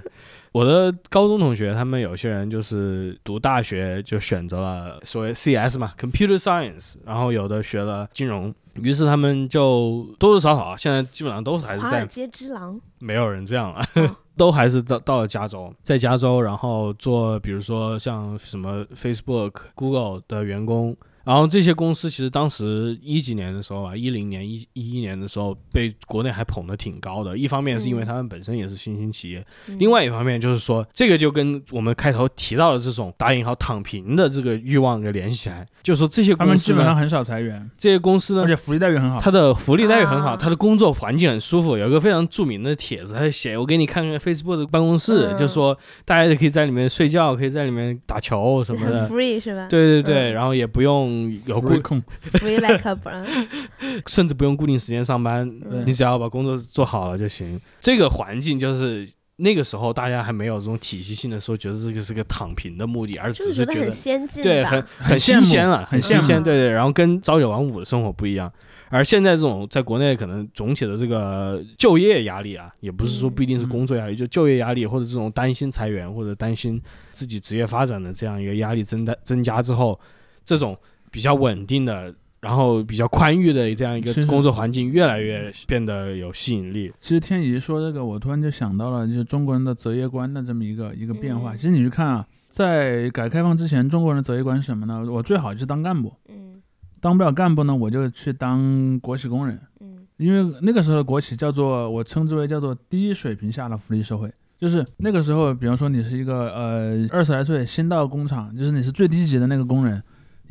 [0.53, 20.97] 我的高中同学，他们有些人就是读大学就选择了所谓 CS 嘛，Computer Science，然后有的学了金融，于是他们就多多少少啊现在基本上都还是在华尔街之狼，没有人这样了哦，都还是到到了加州，在加州，然后做比如说像什么 Facebook、Google 的员工。
[21.24, 27.37] 然后这些公司其实当时一几年的时候啊，一零年、一一一年的时候，被国内还捧得挺高的。
[27.37, 39.20] 一方面是因为嗯他们本身也是新兴企业，嗯另外一方面就是说，这个就跟我们开头提到的这种打引号躺平的这个欲望给联系起来，就是说这些他们公司呢，基本上很少裁员，这些公司呢而，且福利待遇很好。
[39.20, 41.76] 它的福利待遇很好，啊它的工作环境很舒服。
[41.76, 49.08] 有一个非常著名的帖子，他写我给你看看 Facebook 的办公室，嗯就说大家可以在里面睡觉，可以在里面打球什么很的。
[49.08, 49.66] free 是吧？
[49.68, 51.12] 对对对，嗯然后也不用
[51.46, 55.85] 有固福利，控，，free like a bird，甚至不用固定时间上班，嗯。
[55.87, 57.61] 你只要把工作做好了就行。
[57.81, 66.70] 这个环境就是那个时候大家还没有这种体系性的说，觉得这个是个躺平的目的，而只是觉得觉得很先进对，很很新鲜了，很很新鲜，对对。
[66.70, 68.53] 然后跟朝九晚五的生活不一样，
[68.88, 79.98] 而现在这种在国内可能总体的这个就业压力啊，也不是说不一定是工作压力，就就业压力或者这种担心裁员或者担心自己职业发展的这样一个压力增加增加之后，
[80.44, 80.79] 这种
[81.12, 86.92] 比较稳定的然后比较宽裕的这样一个工作环境，越来越变得有吸引力。
[87.01, 91.55] 其实天怡说这个，我突然就想到了，就是中国人的择业观的这么一个一个变化。
[91.55, 95.05] 嗯其实你去看啊，在改革开放之前，中国人的择业观是什么呢？
[95.09, 96.61] 我最好就是当干部，嗯
[97.01, 99.61] 当不了干部呢，我就去当国企工人。
[99.81, 104.33] 嗯因为那个时候的国企叫做，我称之为叫做低水平下的福利社会。
[104.57, 110.01] 就是那个时候，比方说你是一个呃二十来岁新到工厂，就是你是最低级的那个工人，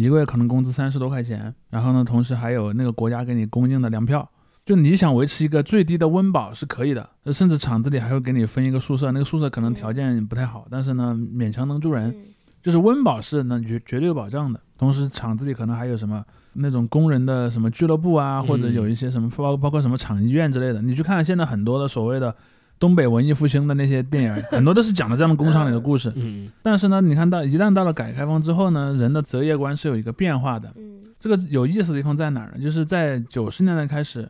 [0.01, 4.27] 一个月可能工资三十多块钱，然后呢，同时还有那个国家给你供应的粮票。
[4.65, 12.09] 就你想维持一个最低的温饱是可以的，呃甚至厂子里还会给你分一个宿舍，那个宿舍可能条件不太好，但是呢勉强能住人。
[12.09, 12.25] 嗯
[12.61, 20.79] 就是温饱是能绝绝对有保障的，同时厂子里可能还有什么那种工人的什么俱乐部啊，嗯或者有一些什么包包括什么厂医院之类的。
[20.79, 22.35] 你去看现在很多的所谓的
[22.81, 26.11] 东北文艺复兴的那些电影， 很多都是讲的这样的工厂里的故事。
[26.15, 26.49] 嗯。
[26.63, 30.73] 但是呢，你看到一旦到了改革开放之后呢，人的择业观是有一个变化的。
[30.75, 31.03] 嗯。
[31.19, 32.59] 这个有意思的地方在哪儿呢？
[32.59, 34.27] 就是在九十年代开始，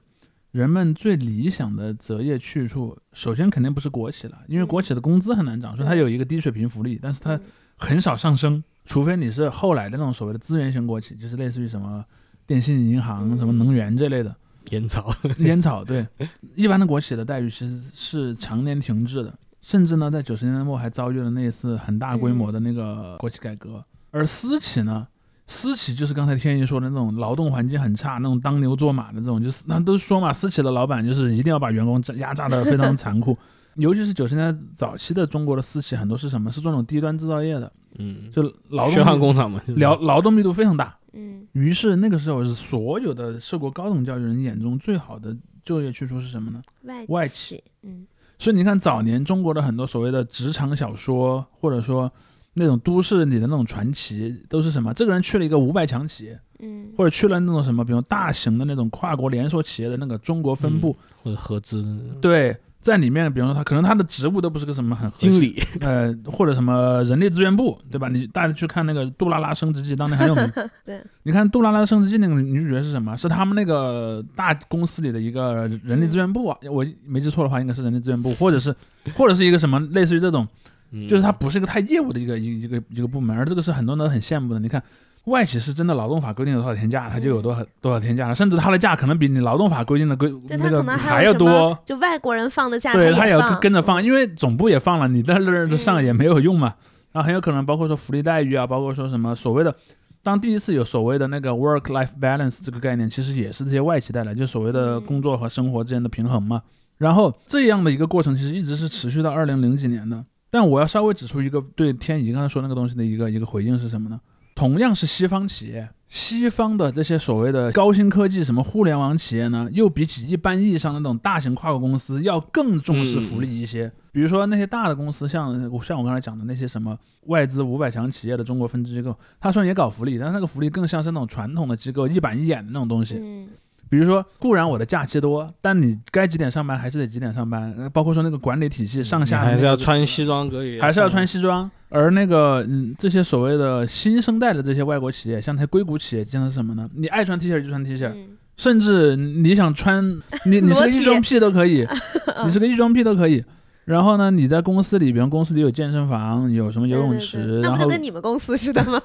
[0.52, 4.68] 人们最理想的择业去处，首先肯定不是国企了，因为嗯。
[4.68, 7.40] 国企的工资很难涨，所以它有一个低水平福利，但是它
[7.78, 12.04] 很少上升，除非你是后来的那种所谓的资源型国企，就是类似于什么
[12.46, 13.38] 电信、银行、嗯。
[13.38, 14.36] 什么能源这类的
[14.70, 15.84] 烟草， 烟草。
[15.84, 16.08] 对，
[16.56, 23.82] 一般的国企的待遇其实是常年停滞的，甚至呢，在九十年代末还遭遇了那次很大规模的那个国企改革。
[24.12, 25.08] 而私企呢，
[25.48, 33.38] 私企就是刚才天一说的那种劳动环境很差、那种当牛做马的这种，就是那都说嘛，私企的老板就是一定要把员工压榨的非常残酷。
[33.76, 36.52] 尤其是九十年代早期的中国的私企，很多是什么？
[36.52, 40.94] 是做那种低端制造业的，嗯，就劳血汗动工厂嘛，劳劳动密度非常大。
[41.14, 41.46] 嗯。
[41.54, 46.62] 于是那个时候是所有的受过高等教育人眼中最好的就业去处是什么呢？
[46.84, 47.64] 外外企。
[47.84, 48.06] 嗯。
[48.38, 52.12] 所以你看早年中国的很多所谓的职场小说，或者说
[52.54, 54.94] 那种都市里的那种传奇，都是什么？
[54.94, 56.92] 这个人去了一个五百强企业，嗯。
[56.98, 61.84] 或者去了那种什么，比如大型的那种跨国连锁企业的那个中国分部，或者合资
[62.20, 68.08] 对，在里面，比方说他可能他的职务都不是个什么很经，理， 呃，或者什么人力资源部，对吧？
[68.10, 70.52] 你大家去看那个《杜拉拉升职记》，当年很有名。
[70.84, 73.16] 对，你看《杜拉拉升职记》那个女主角是什么？
[73.16, 78.76] 是他们那个大公司里的一个人力资源部啊，我没记错的话，应该是人力资源部，或者是
[79.16, 80.48] 或者是一个什么类似于这种，
[80.90, 84.60] 嗯就是它不是一个太业务的一个一个一个一个部门，而这个是很多人都很羡慕的。
[84.60, 84.82] 你看。
[85.26, 91.78] 外企是真的劳动法规定有多少天假，它就有多少多少天假了，甚至它的假可能比你劳动法规定的规就那个还要多。
[91.86, 96.74] 就外国人放的假，对，他他也要放跟着放，因为总部也放了，你在那儿上也嗯没有用嘛。
[97.12, 99.76] 然后很有可能包括说福利待遇啊，包括说什么所谓的，
[100.24, 106.62] 当第一次有所谓的那个 work life balance 这个概念，其实也是这些外企带来，就所谓的嗯工作和生活之间的平衡嘛。
[106.98, 110.24] 然后这样的一个过程，其实一直是持续到二零零几年的。
[110.50, 114.20] 但我要稍微指出一个对天已经刚才说那个东西的一个一个回应是什么呢？
[114.62, 123.92] 同样是西方企业，西方的这些所谓的高新科技什么互联网企业呢，又比起一般意义上的那种大型跨国公司要更重视福利一些。
[124.12, 126.96] 比如说那些大的公司，像像我刚才讲的那些什么
[127.26, 133.20] 外资五百强企业的中国分支机构，它虽然也搞福利，但是那个福利更像是那种传统的机构一板一眼的那种东西。
[133.24, 133.50] 嗯
[133.92, 141.70] 比如说，固然我的假期多，但你该几点上班还是得几点上班，呃包括说那个管理体系上下你还是要穿西装革履，还是要穿西装。
[141.90, 146.90] 而那个嗯，这些所谓的新生代的这些外国企业，像那些硅谷企业，经常是什么呢？
[146.96, 150.02] 你爱穿 T 恤就穿 T 恤，嗯甚至你想穿，
[150.46, 151.86] 你你是个异装癖都可以，
[152.46, 153.44] 你是个异装癖都可以。
[153.84, 159.02] 然后呢，你在公司里，边公司里有健身房，有什么游泳对对池，对那不就然后跟你们公司似的吗？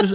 [0.00, 0.14] 就是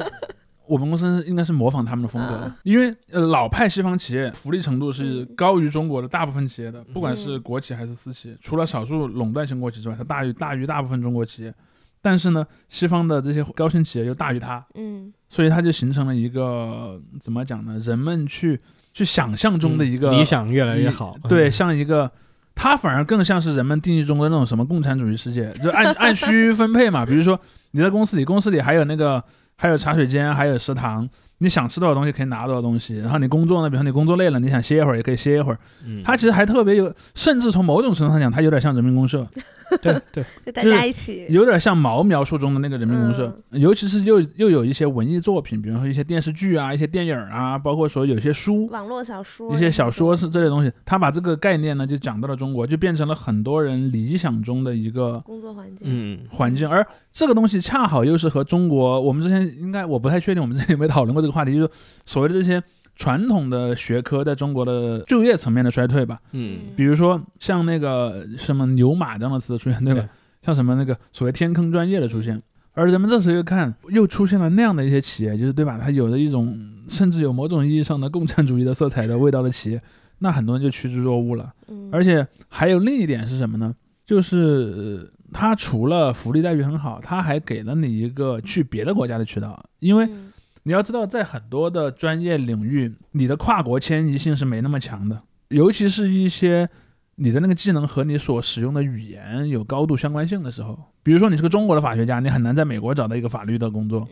[0.73, 11.53] 我们公司应该是模仿他们的风格的啊，因为呃老派西方企业福利程度是高于中国的大部分企业的，不管是国企还是私企，除了少数垄断型国企之外，它大于大于大部分中国企业。
[12.01, 17.79] 但是呢，西方的这些高新企业又大于它，嗯所以它就形成了一个怎么讲呢？
[17.79, 18.59] 人们去
[18.93, 22.11] 去想象中的一个、嗯理想越来越好，对，嗯像一个，
[22.53, 27.05] 它反而更像是人们定义中的那种什么共产主义世界，就按按区域分配嘛。
[27.05, 27.39] 比如说
[27.71, 29.23] 你在公司里，公司里还有那个
[29.63, 31.09] 还有茶水间，还有食堂，
[31.43, 32.97] 你想吃多少东西可以拿多少东西。
[32.99, 35.59] 然后你工作呢，比如说你工作累了，你想歇一会儿也可以歇一会儿。
[35.85, 39.27] 嗯它其实还特别有，甚至从某种程度上讲，它有点像人民公社，
[39.81, 43.33] 对对， 就大家一起，有点像毛描述中的那个人民公社。
[43.51, 61.69] 尤其是又又有一些文艺作品，比如说一些电视剧啊、一些电影啊，包括说有些书，网络小说一些小说是这类东西，他把这个概念呢就讲到了中国，就变成了很多人理想中的一个工作环境，嗯环境，而这个东西恰好又是和中国，我们之前应该我不太确定，我们之前有没有讨论过这个话题，就是
[62.05, 62.61] 所谓的这些
[62.95, 70.01] 传统的学科在中国的就业层面的衰退吧，嗯比如说像那个什么牛马这样的词的出现，对吧？
[70.01, 70.09] 对
[70.43, 72.41] 像什么那个所谓天坑专业的出现，
[72.73, 75.79] 而人们这时候又看又出现了那样的一些企业，就是对吧？
[75.81, 76.57] 它有着一种
[76.89, 79.81] 甚至有某种意义上的共产主义的色彩的味道的企业，
[80.19, 81.53] 那很多人就趋之若鹜了。
[81.69, 83.73] 嗯，而且还有另一点是什么呢？
[84.05, 90.32] 就是呃它除了福利待遇很好，它还给了你一个去别的国家的渠道，因为嗯
[90.63, 96.67] 你要知道，在很多的专业领域，你的跨国迁移性是没那么强的，尤其是一些
[97.15, 104.07] 你的那个技能和你所使用的语言有高度相关性的时候，比如说你是个中国的法学家，你很难在美国找到一个法律的工作。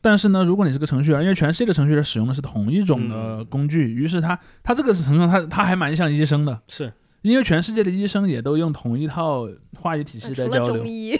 [0.00, 6.92] 但是呢，如果你是个程序员，因为全世界的程序员使用的是同一种的工具，于是他他这个是程度他他还蛮像医生的，是
[7.24, 9.48] 因为全世界的医生也都用同一套
[9.80, 10.86] 话语体系在交流中。
[10.86, 11.18] 医，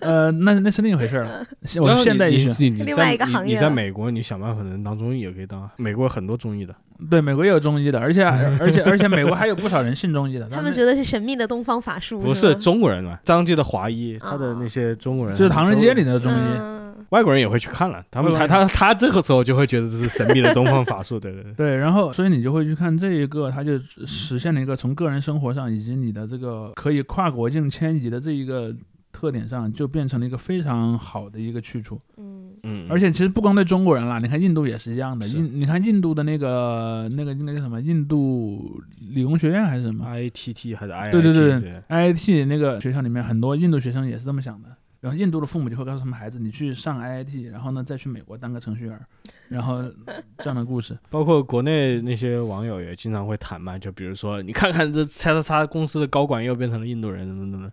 [0.00, 1.46] 呃，那那是另一回事儿了，
[1.82, 2.54] 我现代医学。
[2.58, 5.70] 另外在你你一个行业你在美国，你想办法能当中医也可以当啊。
[5.76, 6.74] 美国很多中医的，
[7.10, 8.24] 对，美国也有中医的，而且
[8.58, 10.48] 而且而且美国还有不少人信中医的。
[10.48, 13.18] 他们觉得是神秘的东方法术，不是中国人嘛？
[13.22, 16.73] 当地的华医，他的那些中国人，就是唐人街里的中医。
[17.04, 21.52] 嗯外国人也会去看了，他们他他他这个时候就会觉得这是神秘的东方法术，对对对。
[21.54, 28.74] 对， 然后所以你就会去看这一个，它就实现了一个从个人生活上以及你的这个可以跨国境迁移的这一个
[29.12, 31.98] 特点上，就变成了一个非常好的一个去处。
[32.16, 35.26] 嗯嗯，而且其实不光对中国人啦，你看印度也是一样的。
[35.28, 37.80] 印你看印度的那个那个那个叫什么？
[37.80, 38.80] 印度
[39.12, 44.70] 理工学院还是什么 I T T 还是 I 对对对对？IIT 那个学校里面很多印度学生也是这么想的。
[45.04, 48.98] 然后印度的父母就会告诉他们孩子，你去上 IIT，然后呢再去美国当个程序员，
[49.50, 49.84] 然后
[50.38, 50.96] 这样的故事。
[51.10, 57.70] 包括国内那些网友也经常会谈嘛，就比如说你看看这叉叉叉公司的高管又变成了印度人，怎么怎么，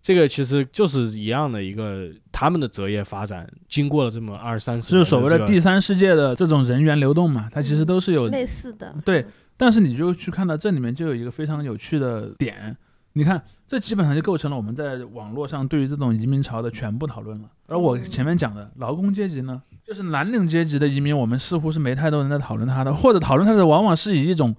[0.00, 9.26] 这个其实就是一样的一个他们的择业发展，经过了这么二三十就是所谓的第三世界的这种人员流动嘛，它其实都是有，类似的，对
[9.58, 12.74] 但是你就去看到这里面就有一个非常有趣的点，
[13.12, 17.48] 你看这基本上就构成了我们在网络上对于这种移民潮的全部讨论了。
[17.68, 24.52] 而我前面讲的劳工阶级呢，就是蓝领阶级的移民，我们似乎是没太多人在讨论他的，或者讨论他的往往是以一种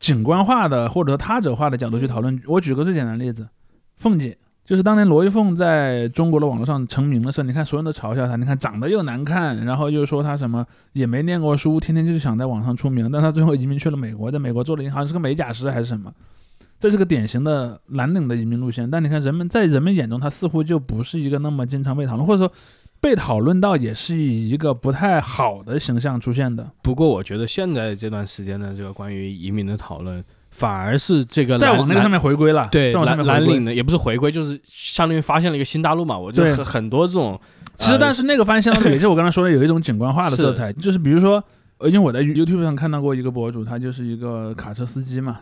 [0.00, 2.42] 景观化的或者他者化的角度去讨论。
[2.46, 3.48] 我举个最简单的例子，
[3.94, 4.36] 凤姐。
[4.62, 16.12] 就是当年罗玉凤在中国的网络上成名的时候，你看所有人都嘲笑她，你看长得又难看，然后又说她什么也没念过书，天天就是想在网上出名，但她最后移民去了美国，在美国做了一个好像是个美甲师还是什么，
[16.80, 18.90] 这是个典型的蓝领的移民路线。
[18.90, 22.52] 但你看人们在人们眼中，它似乎就不是一个那么经常被讨论，或者说
[23.00, 26.68] 被讨论到也是以一个不太好的形象出现的。
[26.82, 36.18] 不过我觉得现在这段时间的这个关于移民的讨论，反而是这个蓝再往那个上面回归了，对蓝蓝领的也不是回归，就是相当于发现了一个新大陆嘛。
[36.18, 37.40] 我就对很很多这种，
[37.78, 41.42] 其实，呃但是那个发现相当于也就是我刚才说的有一种景观化的色彩，就是比如说，
[41.78, 45.38] 呃，因为我在 YouTube 上看到过一个博主，他就是一个卡车司机嘛，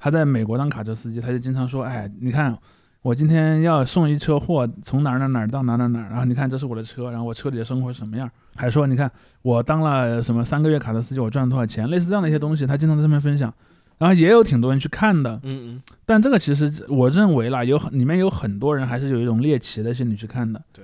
[0.00, 2.56] 他在美国当卡车司机，他就经常说，哎，你看
[3.02, 9.08] 我今天要送一车货，从哪儿哪儿哪儿到哪儿哪儿哪儿，然后你看这是我的车，然后我车里的生活是什么样，还说你看
[9.42, 13.52] 我当了什么三个月卡车司机，我赚了多少钱，类似这样的一些东西，他经常在上面分享。
[13.98, 20.58] 然后也有挺多人去看的，嗯嗯，但这个其实我认为啦，有很里面有很多人还是有一种猎奇的心理去看的。
[20.72, 20.82] 对，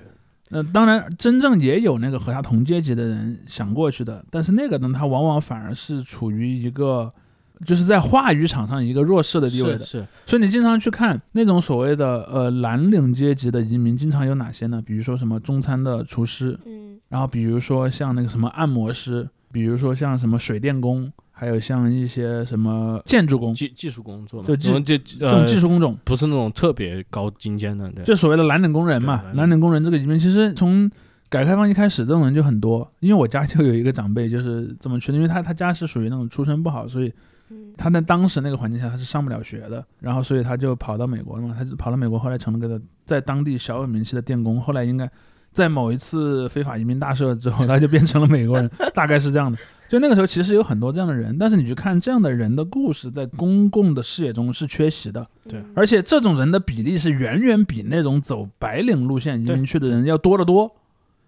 [0.51, 7.11] 呃，当然真正也有那个和他同阶级的人想过去的，但是那个呢，他往往反而是处于一个
[7.65, 9.79] 就是在话语场上一个弱势的地位的。
[9.79, 14.83] 是是，所以你经常去看那种所谓的呃蓝领阶级的移民，经常有哪些呢？
[14.85, 25.97] 比如说什么中餐的厨师，嗯然后比如说像那个什么按摩师，比如说像什么水电工，还有像一些什么建筑工，技技术工作嘛，就技这种这这种技术术工种。
[26.05, 30.91] 不是那种特别高精尖的，对，就所谓的蓝领工人嘛蓝，领蓝领工人这个移民，其实从
[31.29, 32.89] 改革开放一开始，这种人就很多。
[33.01, 37.13] 因为我家就有一个长辈就是这么去的，因为他他家是属于那种出身不好，所以
[37.51, 45.11] 嗯他在当时那个环境下他是上不了学的，然后所以他就跑到美国了嘛，他就跑到美国，后来成了个在当地小有名气的电工，后来应该
[45.53, 49.59] 在某一次非法移民大赦之后，他就变成了美国人，大概是这样的。
[49.89, 55.25] 就那个时候其实有很多这样的人，但是你去看这样的人的故事，在公共的视野中是缺席的。
[55.77, 60.69] 而且这种人的比例是远远比那种走白领路线移民去的人要多得多。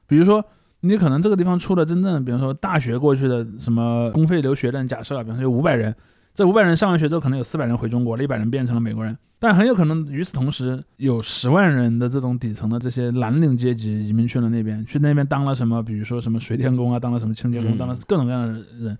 [0.08, 0.44] 比如说，
[0.80, 5.94] 你可能这个地方出了真正的，比如说大学过去的什么公费留学的，假设啊，比方说有五百人，
[6.38, 17.76] 这五百人上完学之后，可能有四百人回中国了，一百人变成了美国人，但很有可能与此同时，有十万人的这种底层的这些蓝领阶级移民去了那边，去那边当了什么，比如说什么水电工啊，当了什么清洁工，嗯。
[17.76, 18.96] 当了各种各样的人，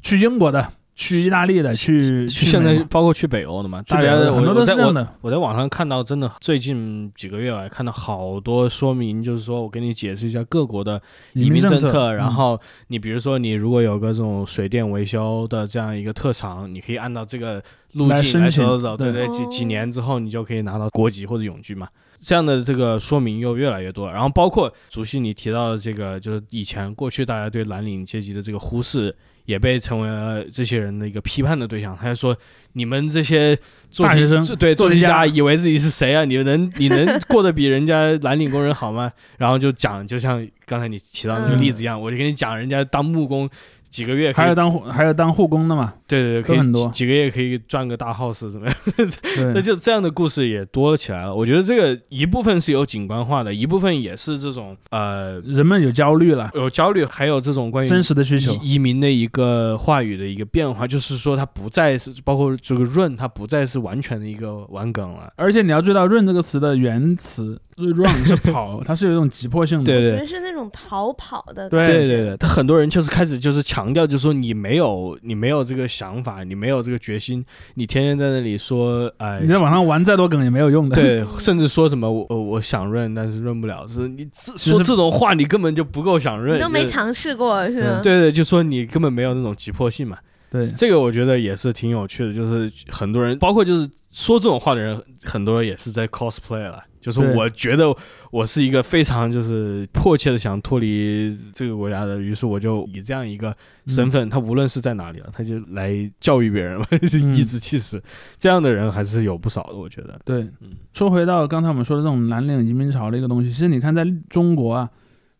[0.00, 0.66] 去英国的，
[1.00, 5.14] 去意大利的，去去现在包括去北欧的嘛，去北大家我欧的很多都我在我是这样的。
[5.22, 11.00] 我在网上看到，真的最近几个月来看到好多说明，就是说我给你解释一下各国的
[11.32, 17.62] 移民政政策，然嗯后你比如说你如果有个这种水电维修的这样一个特长，你可以按照这个
[17.94, 21.88] 路径来走走，对对对，几几哦年之后你就可以拿到国籍或者永居嘛。
[22.20, 24.12] 这样的这个说明又越来越多了。
[24.12, 29.16] 然后包括主席你提到的这个，就是以前过去大家对蓝领阶级的这个忽视。
[29.50, 31.98] 也被成为了这些人的一个批判的对象。
[32.00, 32.36] 他就说
[32.74, 33.58] ：“你们这些
[33.90, 36.24] 做学生对做题做题家家以为自己是谁啊？
[36.24, 43.50] 你能 你能过得比人家蓝领工人好吗？”然后就讲，就像刚才你提到那个例子一样，我就跟你讲，人家当木工
[43.90, 48.76] 几个月还有当护还有当护工的嘛，对对对，可以很多几几个月可以赚个大 house 怎么样？
[49.52, 51.34] 那，就这样的故事也多了起来了。
[51.34, 65.32] 我觉得这个一部分是有景观化的，一部分也是这种呃人们有焦虑了，有焦虑，还有这种关于真实的需求，移移民的一个话语的一个变化，就是说它不再是包括这个润，它不再是完全的一个玩梗了。
[65.36, 69.84] 而且你要注意到“润”这个词的原词 “run” 是跑， 它是有一种急迫性的。
[69.84, 71.86] 对对我觉得是那种逃跑的对。
[71.86, 80.96] 对对对，他很多人就是开始就是强调，就是说你没有你没有这个想法，你没有这个决心，你天天在那里说，哎、你在网上玩再多梗也没有用的。
[80.96, 88.00] 对，甚至说什么我我我想润，但是润不了，是你这说这种话，你根本就不够想润，你都没尝试过是吗？
[88.02, 90.18] 对对，就说你根本没有那种急迫性嘛。
[90.50, 96.82] 对这个我觉得也是挺有趣的，就是很多人，包括就是说这种话的人，很多人也是在 cosplay 了。
[97.00, 97.86] 就是我觉得
[98.30, 107.98] 我是一个非常就是迫切的想脱离这个国家的，于是我就以这样一个身份，他无论是在哪里了，他就来教育别人嘛， 是嗯颐指气使。
[108.38, 110.20] 这样的人还是有不少的，我觉得。
[110.26, 114.90] 对嗯，说回到刚才我们说的这种蓝领移民潮的一个东西，其实你看在中国啊，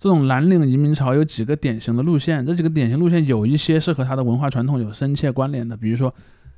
[0.01, 6.13] 这种蓝领移民潮有几个典型的路线，这几个典型路线有一些是和它的文化传统有深切关联的，比如说。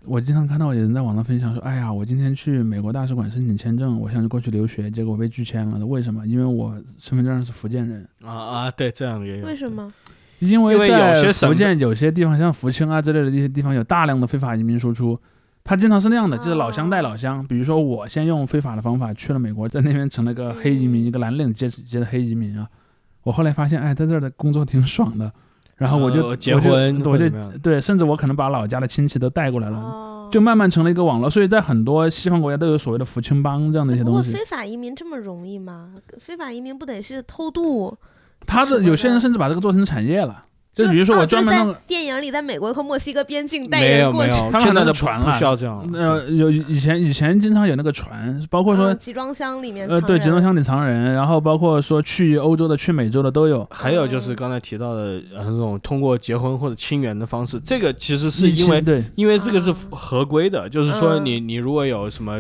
[0.05, 5.87] 我经常看到有人在网上分享说：“哎呀，我今天去美国大使馆申请签证，我想过去留学，结果被拒签了。
[5.87, 6.27] 为什么？
[6.27, 8.05] 因为我身份证上是福建人。
[8.25, 9.47] 啊啊，对，这样也有。
[9.47, 9.93] 为什么？
[10.41, 15.17] 因为在福建有些地方，像福清啊之类的一些地方，有大量的非法移民输出。
[15.63, 17.47] 他经常是那样的，就是老乡带老乡。
[17.47, 22.67] 比如说，我先用非法的方法去了美国，在那边成了个黑移民，一个蓝领阶级的黑移民啊。
[23.23, 25.33] 我后来发现，哎，在这儿的工作挺爽的，
[25.77, 31.31] 然后我就、呃结我就婚我就对，甚至我可能把老家的亲戚都带过来了，哦，就慢慢成了一个网络。
[31.31, 34.31] 所以在很多西方国家都有所谓的福清帮这样的一些东西。
[34.31, 35.95] 不过非法移民这么容易吗？
[36.19, 37.97] 非法移民不得是偷渡？
[38.45, 40.45] 他的有些人甚至把这个做成产业了，
[40.75, 45.99] 就比如说我专门弄电影里，在美国和墨西哥边境带没人过去，有没有，他们现在的船了不需要这样了。
[45.99, 53.67] 呃，有以前以前经常有那个船，包括说嗯集装箱里面呃，对，集装箱里藏人，然后包括说去欧洲的、去美洲的都有。
[53.71, 62.39] 还有就是刚才提到的，呃，这种通过结婚或者亲缘的方式，这个其实是因为对因为这个是啊合规的，就是说嗯你你如果有什么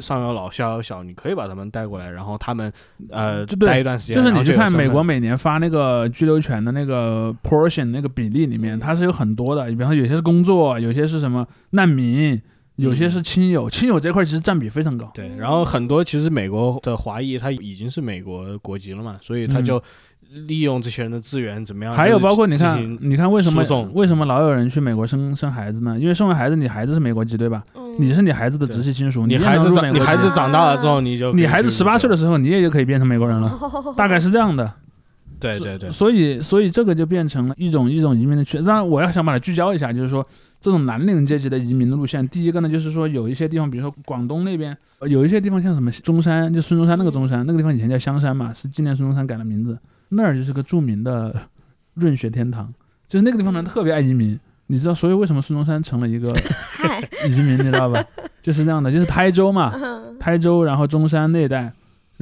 [0.00, 2.72] 上有老下有小，你可以把他们带过来，然后他们
[3.10, 7.34] 呃就待一段时间，就是你去看美国每年发那个居留权的那个
[7.72, 12.40] portion 那个比例里面，它是有很多的，比方说有些是工作，有些是什么难民，
[12.76, 15.10] 有些是亲友，亲友这块其实占比非常高。
[15.14, 19.82] 对，然后很多其实美国的华裔他已经是美国国籍了嘛，所以他嗯就
[20.46, 21.92] 利用这些人的资源怎么样？
[21.94, 23.62] 还有包括你看，你看为什么
[23.92, 25.98] 为什么老有人去美国生生孩子呢？
[25.98, 27.62] 因为生完孩子，你孩子是美国籍对吧？
[27.74, 34.72] 嗯你是你孩子的直系亲属，你孩子你孩子长大了之后，你就你孩子十八岁，的时候，你也就可以变成美国人了，哦 大概是这样的。
[35.50, 38.64] 对对对，所以，所以这个就变成了一种一种移民的趋势。
[38.64, 40.24] 当然，我要想把它聚焦一下，就是说
[40.60, 42.26] 这种蓝领阶级的移民的路线。
[42.28, 49.78] 第一个呢，就是说有一些地方，比如说广东那边，呃有一些地方像什么中山，就孙中山那个中山，那个地方以前叫香山嘛，是纪念孙中山改了名字，
[50.10, 51.34] 那儿就是个著名的
[51.94, 52.72] 润学天堂，
[53.08, 54.38] 就是那个地方人特别爱移民。
[54.68, 56.28] 你知道，所以为什么孙中山成了一个，
[57.28, 58.02] 移民，你知道吧？
[58.42, 61.70] 就是这样的，就是台州嘛，嗯台州，然后中山那一带，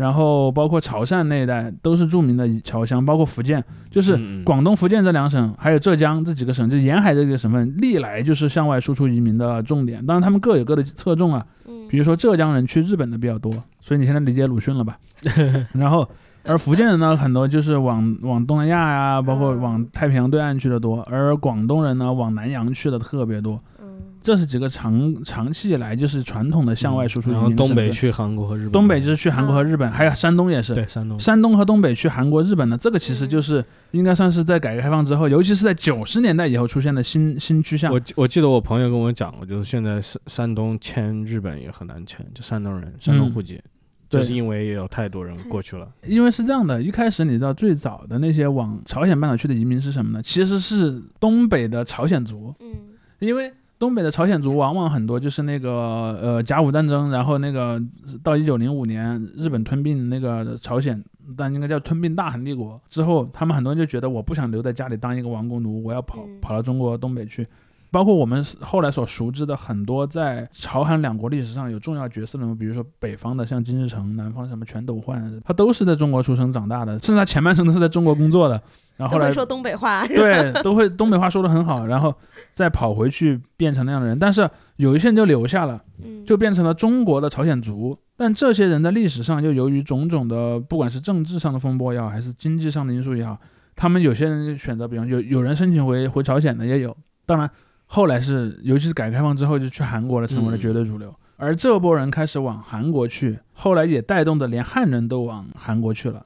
[0.01, 10.05] 然后包括潮汕那一带，都是著名的侨乡，包括福建，就是广东、福建这两省，还有浙江这几个省，就沿海这几个省份，历来就是向外输出移民的重点。
[10.07, 11.45] 当然，他们各有各的侧重啊。
[11.67, 14.97] 嗯比如说浙江人去日本的比较多，所以你现在理解鲁迅了吧？
[15.75, 16.09] 然后，
[16.45, 23.55] 而福建人呢， 很多就是往往东南亚呀、包括往太平洋对岸去的多，而广东人呢，往南洋去的特别多。
[23.81, 23.87] 嗯
[24.23, 27.49] 这是几个长长期以来就是传统的向外输出嗯然后。
[27.55, 30.75] 东北去韩国和日本，东北就是去韩国和日本，还有山东也是。
[30.75, 37.91] 对山东，山东和东北去韩国、日本的这个其实就是应该算是在改革开放之后，尤其是在九十年代以后出现的新新趋向。
[37.91, 43.63] 我我记得我朋友跟我讲过，就是现在山山东迁日本也很难迁，就山东人、山东户籍，对
[44.19, 45.89] 就是因为也有太多人过去了。
[46.05, 50.21] 因为是这样的，一开始你知道最早的那些往朝鲜半岛去的移民是什么呢？
[50.23, 52.75] 其实是东北的朝鲜族，嗯
[53.21, 55.71] 因为东北的朝鲜族往往很多就是那个
[56.21, 57.81] 呃甲午战争，然后那个
[58.23, 61.03] 到一九零五年日本吞并那个朝鲜，
[61.37, 67.47] 但应该叫吞并大韩帝国之后，他们很多人就觉得我不想留在家里当一个亡国奴，我要跑嗯跑到中国东北去。
[67.91, 78.61] 包括我们后来所熟知的很多在朝韩两国历史上有重要角色的人物，比如说北方的像金日成，南方什么全斗焕，他都是在中国出生长大的，甚至他前半生都是在中国工作的。
[78.97, 82.15] 然后后来说东北话，对，都会东北话说的很好，然后
[82.53, 84.19] 再跑回去变成那样的人。
[84.19, 87.97] 但是有一些人就留下了，嗯，就变成了中国的朝鲜族。
[88.15, 93.39] 但这些人在历史上又由于种种的，不管是政治上的风波也好，还是经济上的因素也好，
[93.75, 96.95] 他们有些人就选择，比方有有人申请回回朝鲜的也有。
[97.25, 97.51] 当然，
[97.93, 101.13] 后来是尤其是改革开放之后，就去韩国了，成为了绝对主流。
[101.37, 106.25] 而这波人开始往韩国去，后来也带动的连汉人都往韩国去了。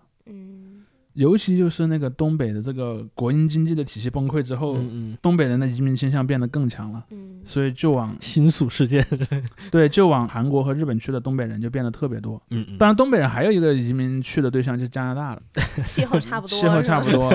[1.14, 9.04] 嗯，尤其就是那个东北的这个国营经济的体系崩溃之后，嗯嗯，东北人的移民倾向变得更强了，嗯，所以就往新宿事件，
[9.70, 12.40] 对就往韩国和日本去的东北人就变得特别多。
[12.50, 15.42] 嗯嗯，当然，东北人还有一个移民去的对象就是加拿大了，
[15.86, 17.32] 气候差不多，气候差不，多。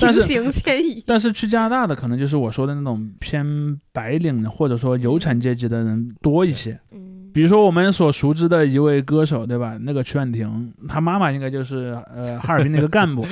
[0.00, 6.78] 但是平行迁移，但是去加拿大的可能就是我说的那种偏白领的，或者说有产阶级的人多一些。
[7.38, 9.78] 嗯，比如说我们所熟知的一位歌手，对吧？
[9.80, 13.24] 那个曲婉婷，她妈妈应该就是呃 哈尔滨的一个干部，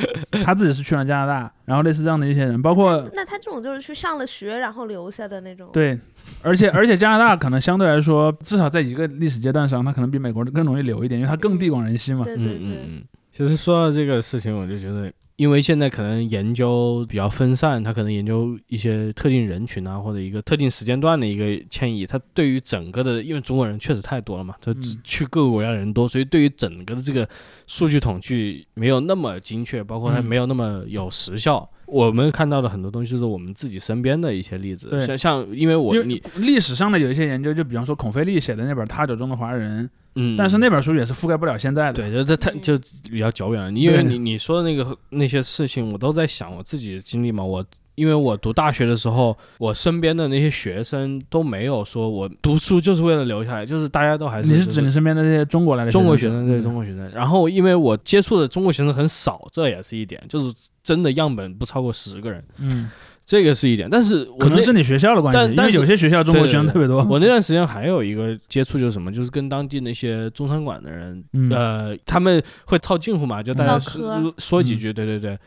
[0.45, 5.99] 她自己是去了加拿大，然后类似这样的一些人，包括那他这种就是去上了学然后留下的那种，，对，
[6.43, 12.23] 而且而且加拿大可能相对来说，至少在一个历史阶段上，它可能比美国更容易留一点，因为它更地广人稀嘛。
[12.23, 13.03] 对对嗯嗯对，嗯，
[13.33, 27.29] 其实说到这个事情，我就觉得，因为现在可能研究比较分散，他可能研究一些特定人群啊，或者一个特定时间段的一个迁移，他对于整个的，因为中国人确实太多了嘛，他只去各个国家人多，所以对于整个的这个
[27.67, 31.69] 数据统计没有那么精确，包括他没有那么有时效。
[31.87, 39.85] 我们看到的很多东西就是我们自己身边的一些例子，对像像因为我因为你历史上的有一些研究，就比方说孔飞利写的那本《他者中的华人》，
[40.17, 41.95] 嗯，但是那本书也是覆盖不了现在的。
[41.95, 42.79] 对，就这太就
[43.11, 43.71] 比较久远了。
[43.71, 47.45] 因为你你说的那个那些事情，我都在想我自己的经历嘛。
[47.45, 47.65] 我
[47.97, 57.11] 因为我读大学的时候，我身边的那些学生都没有说我读书就是为了留下来，就是大家都还是你是指你身边的这些中国来的中国学学生对嗯中国学生。
[57.13, 62.91] 然后因为我接触的中国学生很少，这也是一点，就是真的样本不超过十个人，嗯，
[63.25, 63.89] 这个是一点。
[63.91, 67.03] 但是可能是你学校的关系，因但但有些学校中国学生特别多。
[67.05, 75.39] 我那段时间还有一个接触就是什么，就是跟当地那些中餐馆的人，嗯呃，他们会套近乎嘛，就大家说说几句，对对对。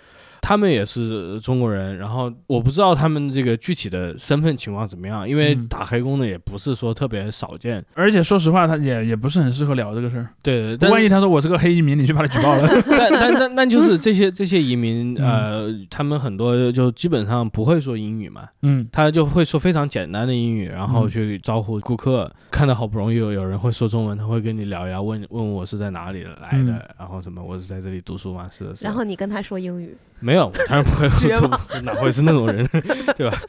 [0.42, 7.84] 他们也是中国人，然后我不知道他们这个具体的身份情况怎么样，因为嗯打黑工的也不是说特别少见。
[7.94, 10.30] 而且说实话，他也也不是很适合聊这个事儿。
[10.42, 12.68] 对万一他说我是个黑移民，你去把他举报了。
[12.88, 22.32] 但但但但就是这些这些移民，嗯呃，他们很多就基本上不会说英语嘛，嗯他就会说非常简单的英语，然后嗯去招呼顾客。
[22.52, 28.50] 看到好不容易有有人会说中文，他会跟你聊一聊，问问我是在哪里来的，嗯然后什么我是在这里读书吗？
[28.52, 28.90] 是的，是的。
[28.90, 29.96] 然后你跟他说英语，
[30.30, 31.48] 没有，我当然不会喝吐
[31.82, 32.64] 哪会是那种人，
[33.18, 33.42] 对吧？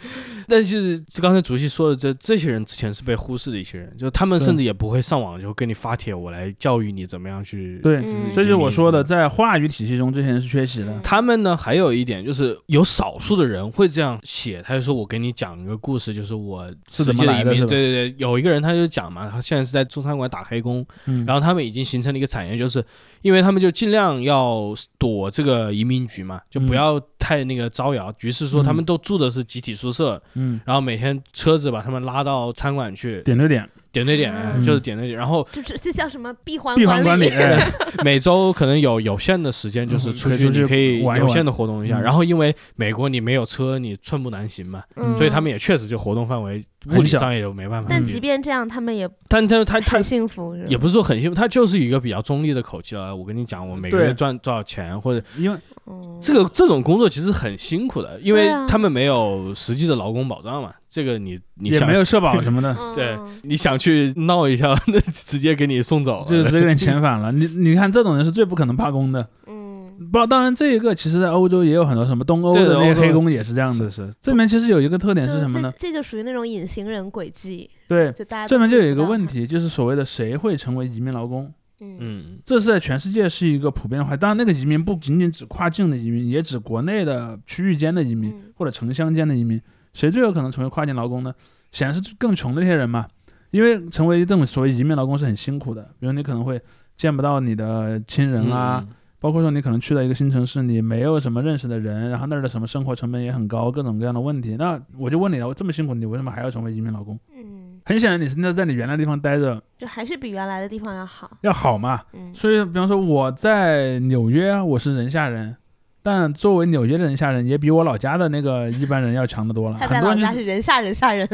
[0.50, 7.78] 但是刚才主席说的这这些人之前是被忽视的一些人，就是他们甚至也不会上网就跟你发帖，我来教育你怎么样去。
[7.82, 10.98] 对嗯这就是我说的，在话语体系中，这些人是缺席的。
[11.00, 17.36] 他们呢，还有一点就是有少数的人会这样写，他就说我给你讲一个故事，就是我是怎么移民。
[17.36, 22.84] 来的对对对，有一个人他就讲嘛，他现在是在中餐馆打黑工，嗯，然后他们已经形成了一个产业，就是
[23.22, 28.12] 因为他们就尽量要躲这个移民局嘛，就不嗯要太那个招摇。
[28.20, 33.22] 于是说他们嗯都住的是集体宿舍，嗯，然后每天车子把他们拉到餐馆去。
[33.22, 37.30] 点对点，点对点，嗯就是点对点，然后这这这叫什么闭环闭环管理。
[38.04, 41.98] 每周可能有有限的时间，就是嗯出去可以有限的活动一下。
[41.98, 48.02] 嗯然后因为美国你没有车，你寸步难行嘛，嗯所以他们也确实就活动范围物理上也就没办法但。
[48.02, 53.14] 即便这样，他们也但他他幸福，也不是说很幸福，他就是一个比较中立的口气了。
[53.14, 60.72] 我跟你讲，我每个月赚多少钱，或者因为嗯这个这种工作其实很辛苦的，因为他们没有实际的劳工保障嘛。
[60.90, 66.26] 这个你你想也没有社保什么的，嗯 对你想去闹一下， 那直接给你送走了。
[66.26, 67.30] 就是有点遣 返了。
[67.30, 69.26] 你你看，这种人是最不可能罢工的。
[69.46, 73.90] 嗯不，当然这一个其实在欧洲也有很多什么东欧的那些黑工也是这样的。
[73.90, 75.70] 是是，这里面其实有一个特点是什么呢？
[75.78, 81.52] 这这就属于那种隐形人轨迹，对，就大家这里面就有一个问，题，就是所谓的谁会成为移民劳工？
[81.82, 84.16] 嗯嗯这是在全世界是一个普遍化。
[84.16, 89.60] 当然，那个移民不仅仅指跨境的移民，也指国内的区域间的移民嗯或者城乡间的移民。
[90.00, 91.34] 谁最有可能成为跨境劳工呢？
[91.72, 93.06] 显然是更穷的那些人嘛。
[93.50, 96.58] 因为成为这种所谓移民劳工是很辛苦的，比如你可能会
[96.96, 104.56] 见不到你的亲人啊，嗯包括说你可能去到一个新城市，你没有什么认识的人，然后那儿的什么生活成本也很高，各种各样的问题。
[104.56, 107.18] 那我就问你了，我这么辛苦，你为什么还要成为移民劳工？
[107.36, 112.00] 嗯，很显然，你是在在你原来的地方待着就还是比原来的地方要好，要好嘛。
[112.14, 115.54] 嗯所以，比方说我在纽约，我是人下人，
[116.02, 119.78] 但作为纽约的人吓人，也比我老家的那个一般人要强得多了。
[119.80, 121.28] 他在老 很多人就是人吓人吓人，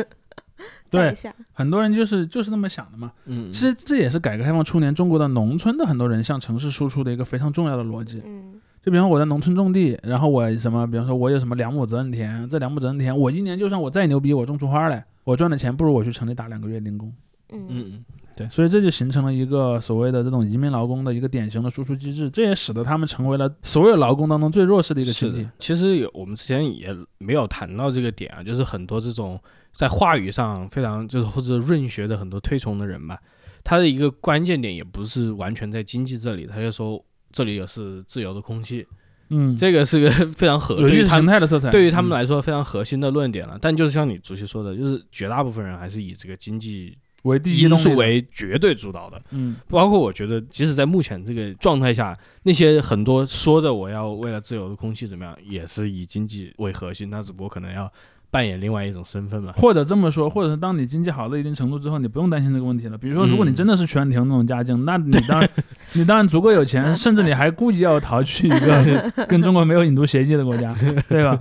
[0.91, 1.17] 对
[1.53, 3.13] 很多人就是就是那么想的嘛。
[3.27, 8.23] 嗯，其实这也是改革开放初年中国的农村的很多人向城市输出的一个非常重要的逻辑。
[8.25, 17.13] 嗯就比方说我在农村种地，然后我什么，比方说我有什么两亩责任田，这两亩责任田，我一年就算我再牛逼，我种出花来，我赚的钱不如我去城里打两个月零工。
[17.53, 18.05] 嗯嗯
[18.39, 25.47] 嗯，所以这就形成了一个所谓的这种移民劳工的一个典型的输出机制，这也使得他们成为了所有劳工当中最弱势的一个群体。。
[25.59, 29.41] 其实有我们之前也没有谈到这个点啊，就是很多这种
[29.73, 33.19] 在话语上非常就是或者润学的很多推崇的人吧，
[33.65, 38.87] 他的一个关键点也不是完全在经济这里，他就说这里也是自由的空气，
[39.31, 43.59] 嗯，这个是个非常合有意识对于他们形态的色彩，对于他们嗯来说非常核心的论点了。
[43.61, 49.21] 但就是像你主席说的，就是绝大部分人还是以这个经济为第一因素为绝对主导的。
[49.31, 57.93] 嗯包括我觉得，即使在目前这个状态下，那些很多说着我要为了自由的空气怎么样，也是以经济为核心，那只不过可能要
[58.31, 59.53] 扮演另外一种身份嘛。
[59.57, 62.99] 或者这么说，或者是当你经济好到一定程度之后，你不用担心这个问题了。
[62.99, 65.51] 比如说，如果你嗯真的是全庭那种家境，那你当然，
[65.95, 70.75] 你当然足够有钱，甚至你还故意要逃去一个 跟中国没有引渡协议的国家，
[71.09, 71.39] 对吧？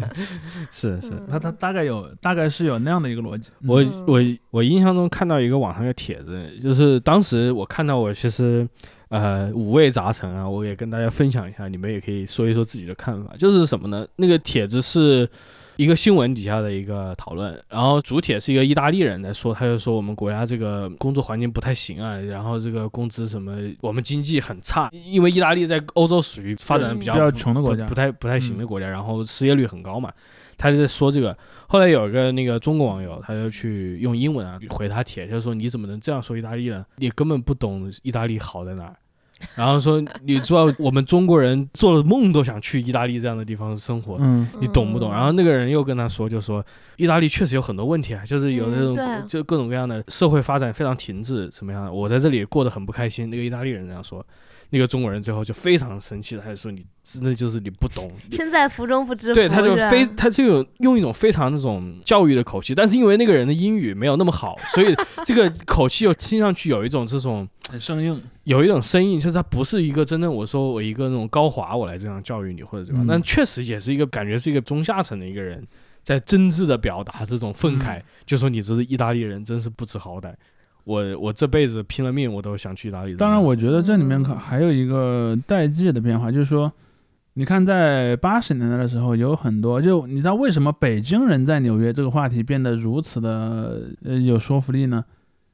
[0.71, 3.49] 是是，他他大概有大概是有那样的一个逻辑。
[3.61, 4.21] 嗯我嗯我
[4.51, 8.67] 我印象中看到一个网上的帖子，就是当时我看到我其实
[9.09, 13.33] 呃五味杂陈啊，我也跟大家分享一下，你们也可以说一说自己的看法。
[13.38, 14.05] 就是什么呢？
[14.17, 15.27] 那个帖子是
[15.78, 30.11] 一个新闻底下的一个讨论，然后主帖是一个意大利人在说，他就说我们国家这个工作环境不太行啊，然后这个工资什么，我们经济很差， 因为意大利在欧洲属于发展比较比较穷的国家不不太不太行的国家，然后失业率很高嘛。
[30.57, 36.86] 他就在说这个，后来有一个那个中国网友，他就去用英文啊回他帖，就说你怎么能这样说意大利人？
[36.95, 38.95] 你根本不懂意大利好在哪儿。
[39.54, 45.12] 然后说你知道我们中国人做了梦都想去意大利这样的地方生活，嗯你懂不懂？
[45.12, 46.66] 然后那个人又跟他说，就说
[46.98, 51.91] 意大利确实有很多问题啊，就是有那种、嗯就各种各样的社会发展非常停滞，什么样的？
[51.91, 53.30] 我在这里过得很不开心。
[53.30, 54.26] 那个意大利人这样说，
[54.76, 68.21] 那个中国人最后就非常生气，他就说你真的就是你不懂， 身在福中不知福，对，他就非，他就有用一种非常那种教育的口气，但是因为那个人的英语没有那么好，所以 这个口气又听上去有一种这种很生硬。
[68.43, 75.65] 有一种生硬，就是他不是一个真的我说我一个那种高华我来这样教育你或者这样，嗯但确实也是一个感觉是一个中下层的一个人
[76.03, 80.34] 在真挚的表达这种愤慨，嗯就说你这是意大利人，真是不知好歹。
[80.86, 83.13] 我我这辈子拼了命，我都想去意大利。
[83.15, 86.71] 当然，我觉得这里面可嗯还有一个代际的变化，就是说，
[87.33, 95.03] 你看在八十年代的时候，有很多就你知道为什么北京人在纽约这个话题变得如此的呃有说服力呢？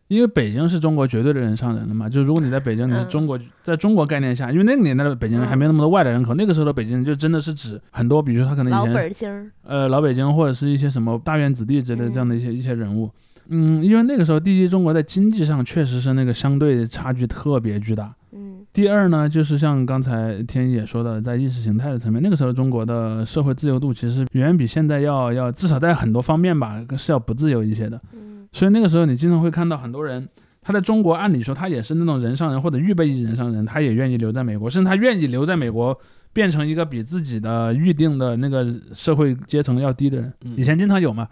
[0.09, 13.09] 因为北京是中国绝对的人上人了嘛，就如果你在北京，你是嗯中国，在中国概念下，因为那个年代的北京人还没那么多外来人口，那个时候的北京人就真的是指很多，比如说他可能以前呃老北京或者是一些什么大院子弟之类的这样的一些一些人物，
[13.52, 27.99] 嗯，因为那个时候第一中国在经济上确实是那个相对差距特别巨大，嗯第二呢，就是像刚才天一也说的，在意识形态的层面，那个时候中国的社会自由度其实远远比现在要要至少在很多方面吧是要不自由一些的。
[28.14, 30.28] 嗯所以那个时候你经常会看到很多人，
[30.62, 35.97] 他在中国按理说他也是那种人上人或者预备役人上人，他也愿意留在美国，甚至他愿意留在美国。
[36.34, 41.28] 变成一个比自己的预定的那个社会阶层要低的人，嗯以前经常有嘛，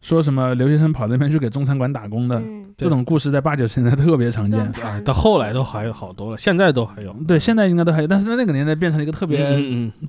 [0.00, 4.70] 说什么留学生跑那边去给中餐馆打工的，嗯这种故事在八九十年代特别常见。
[4.72, 7.12] 对啊，到后来都还有好多了，现在都还有。
[7.26, 9.38] 对，现在应该都还有，但是在那个年代变成了一个特别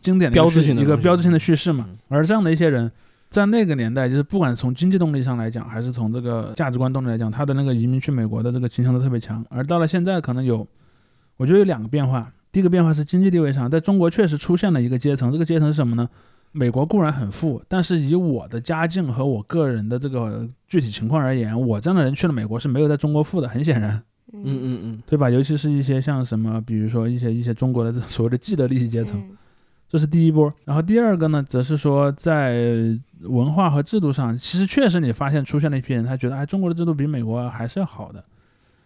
[0.02, 1.98] 经典的一个标志性的一个标志性的叙事嘛嗯。
[2.10, 2.92] 而这样的一些人，
[3.30, 9.44] 在那个年代，就是不管从经济动力上来讲，还是从这个价值观动力来讲，他的那个移民去美国的这个倾向都特别强。
[9.50, 10.68] 而到了现在，可能有，
[11.38, 12.32] 我觉得有两个变化。
[12.52, 16.08] 第一个变化是经济地位上，在中国确实出现了一个阶层，这个阶层是什么呢？
[16.52, 24.02] 美国固然很富，但是以我的家境和我个人的这个具体情况而言，我这样的人去了美国是没有在中国富的，很显然。
[24.32, 25.28] 嗯嗯嗯对吧？
[25.28, 29.36] 尤其是一些像什么，比如说一些一些中国的所谓的既得利益阶层，嗯
[29.88, 30.54] 这是第一波。
[30.66, 38.24] 然后第二个呢，则是说在文化和制度上，其实确实你发现出现了一批人，他觉得哎，中国的制度比美国还是要好的。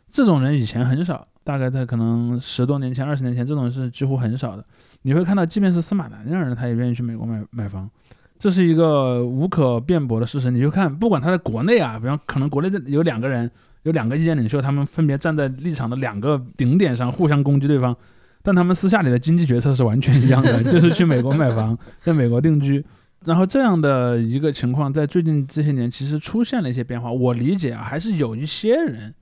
[0.10, 4.64] 这种人以前很少，大概在可能十多年前、二十年前，这种人是几乎很少的。
[5.04, 7.90] 你会看到，即便是司马南这样的人，他也愿意去美国买买房，
[8.40, 10.50] 这是一个无可辩驳的事实。
[10.50, 13.50] 你就看，不管他在国内啊，比方可能国内的有两个人，
[13.84, 17.96] 有两个意见领袖，他们分别站在立场的两个顶点上，互相攻击对方。
[18.42, 22.84] 但他们私下里的经济决策是完全一样的， 就是去美国买房，在美国定居。
[23.26, 27.10] 然后这样的一个情况，在最近这些年其实出现了一些变化。
[27.10, 29.14] 我理解啊，还是有一些人，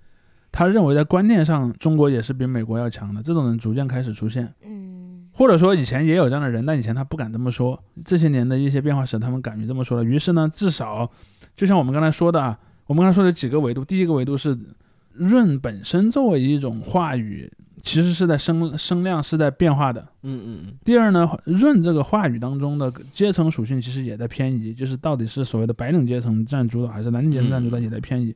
[0.51, 4.51] 他认为在观念上中国也是比美国要强的，这种人逐渐开始出现。
[4.65, 5.00] 嗯，
[5.41, 7.77] 或或者说以前也有这样的人，但以前他不敢这么说。
[8.05, 10.03] 这些年的一些变化使他们敢于这么说了。
[10.03, 11.11] 于是呢，至少
[11.55, 14.55] 就像我们刚才说的啊，我们刚才说的几个维度，第一个维度是
[15.13, 20.01] 润本身作为一种话语，其实是在声声量是在变化的。
[20.21, 28.33] 嗯嗯嗯，第二呢，润这个话语当中的阶层属性其实也在偏移，就是到底是所谓的白领阶层占主导，还是蓝领阶层占主导也在偏移。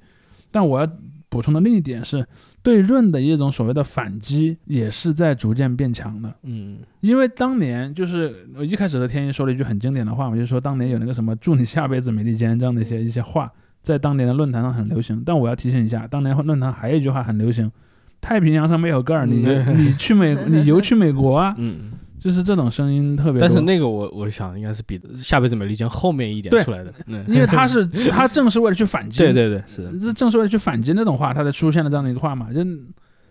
[0.52, 0.92] 但我要
[1.30, 2.26] 补充的另一点是，
[2.66, 6.34] 对润的一种所谓的反击也是在逐渐变强的。
[6.44, 13.46] 嗯因为当年就是我一开始的天一说了一句很经典的话嘛，就是说当年有那个什么“祝你下辈子美利坚”这样的一些一些话，
[13.84, 15.22] 在当年的论坛上很流行。
[15.24, 17.72] 但我要提醒一下，当年论坛还有一句话很流行
[18.20, 21.54] ：“太平洋上没有盖儿，你嗯你去美 你游去美国啊。
[21.60, 21.92] 嗯，”
[22.26, 23.42] 就是这种声音特别多。
[23.42, 32.62] 但是那个我我想应该是比下辈子美利坚后面一点出来的，嗯，因为他 是他正是为了去反击，对对对是的，这正是为了去反击那种话，他才出现了这样的一个话嘛，就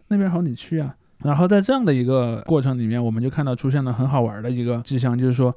[0.06, 0.94] 那边好你去啊。
[1.24, 5.52] 然后在这样的一个过程里面，我们就看到出现了很好玩的一个迹象，就是说，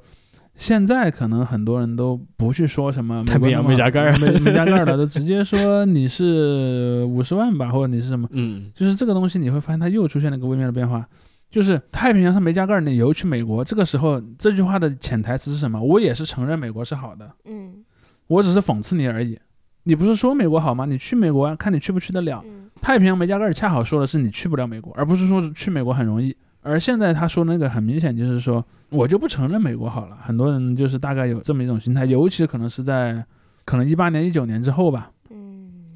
[0.56, 11.06] 现在可能很多人都不去说什么太平洋没加盖儿没 没加盖儿的，都直接说你是五十万吧，或者你是什么，嗯就是这个东西你会发现它又出现了一个微妙的变化。
[11.50, 13.64] 就是太平洋上没加盖儿，你游去美国。
[13.64, 15.80] 这个时候，这句话的潜台词是什么？
[15.80, 17.84] 我也是承认美国是好的，嗯
[18.26, 19.38] 我只是讽刺你而已。
[19.84, 20.84] 你不是说美国好吗？
[20.84, 22.42] 你去美国啊，看你去不去得了。
[22.44, 26.32] 嗯太平洋没加盖儿恰好说的是你去不了美国，而不是说去美国很容易。
[26.62, 30.16] 而现在他说那个很明显就是说，我就不承认美国好了。
[30.22, 33.24] 很多人就是大概有这么一种心态，尤其可能是在
[33.64, 35.17] 可能一八年、一九年之后吧，嗯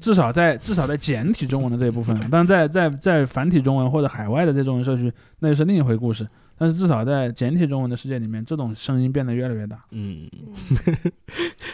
[0.03, 6.27] 至少在至少在简体中文的这一部分，但在在在繁体中文或者海外的这中文社区，那就是另一回故事。
[6.57, 9.81] 但是至少在简体中文的世界里面，这种声音变得越来越大。
[9.91, 11.11] 嗯嗯，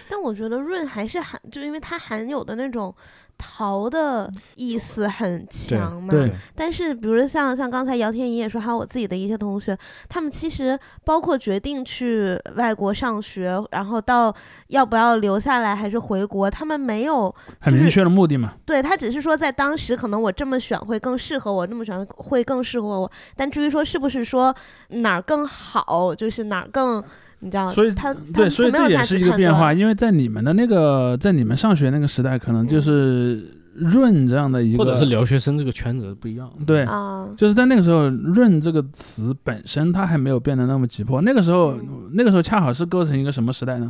[0.07, 2.93] 但我觉得润还是含，就因为它含有的那种
[3.39, 6.13] 逃的意思很强嘛。
[6.53, 9.75] 但是，比如像像刚才姚天怡也说，还有我自己的一些同学，
[10.07, 14.35] 他们其实包括决定去外国上学，然后到
[14.67, 17.33] 要不要留下来还是回国，他们没有
[17.65, 18.53] 就是很明确的目的嘛。
[18.65, 23.11] 对他只是说在当时可能我这么选会更适合我，那么选会更适合我。
[23.35, 24.53] 但至于说是不是说
[24.89, 27.01] 哪儿更好，就是哪儿更，
[27.41, 41.21] 你知道，所以他他对，所以这也是一个变化，因为在你们的那个，在你们上学那个时代，可能就是润这样的一个，或者是留学生这个圈子不一样，对，啊，就是在那个时候，“润”这个词本身它还没有变得那么急迫。
[41.21, 43.89] 那个时候，嗯那个时候恰好是构成一个什么时代呢？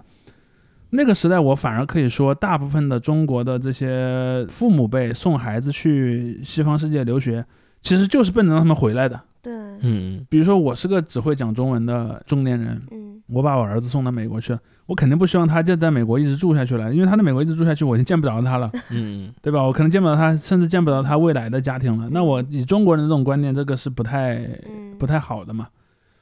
[0.91, 7.45] 那个时代，我反而可以说，大部分的中国的这些父母辈送孩子去西方世界留学，
[7.82, 9.20] 其实就是奔着让他们回来的。
[9.42, 18.70] 对，嗯比如说，我是个只会讲中文的中年人，嗯我把我儿子送到美国去了，我肯定不希望他就在美国一直住下去了，因为他在美国一直住下去，我已经见不着他了。
[18.90, 19.62] 嗯对吧？
[19.62, 22.10] 我可能见不着他，甚至见不着他未来的家庭了。
[22.12, 24.36] 那我以中国人的这种观念，这个是不太
[24.68, 25.68] 嗯，不太好的嘛。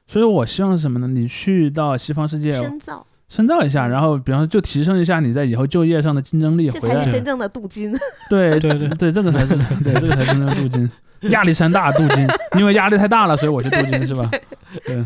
[0.05, 1.07] 所以我希望是什么呢？
[1.07, 7.91] 你去到西方世界深造，深造一下，然后比方说就提升一下你在以后就业上的竞争力，这回来才是真正的镀金。
[8.30, 10.89] 对 对对对，这个才是 对这个才是真正的镀金。
[11.32, 14.30] 压力山大镀金，因为压力太大了，所以我去镀金是吧？
[14.86, 15.05] 对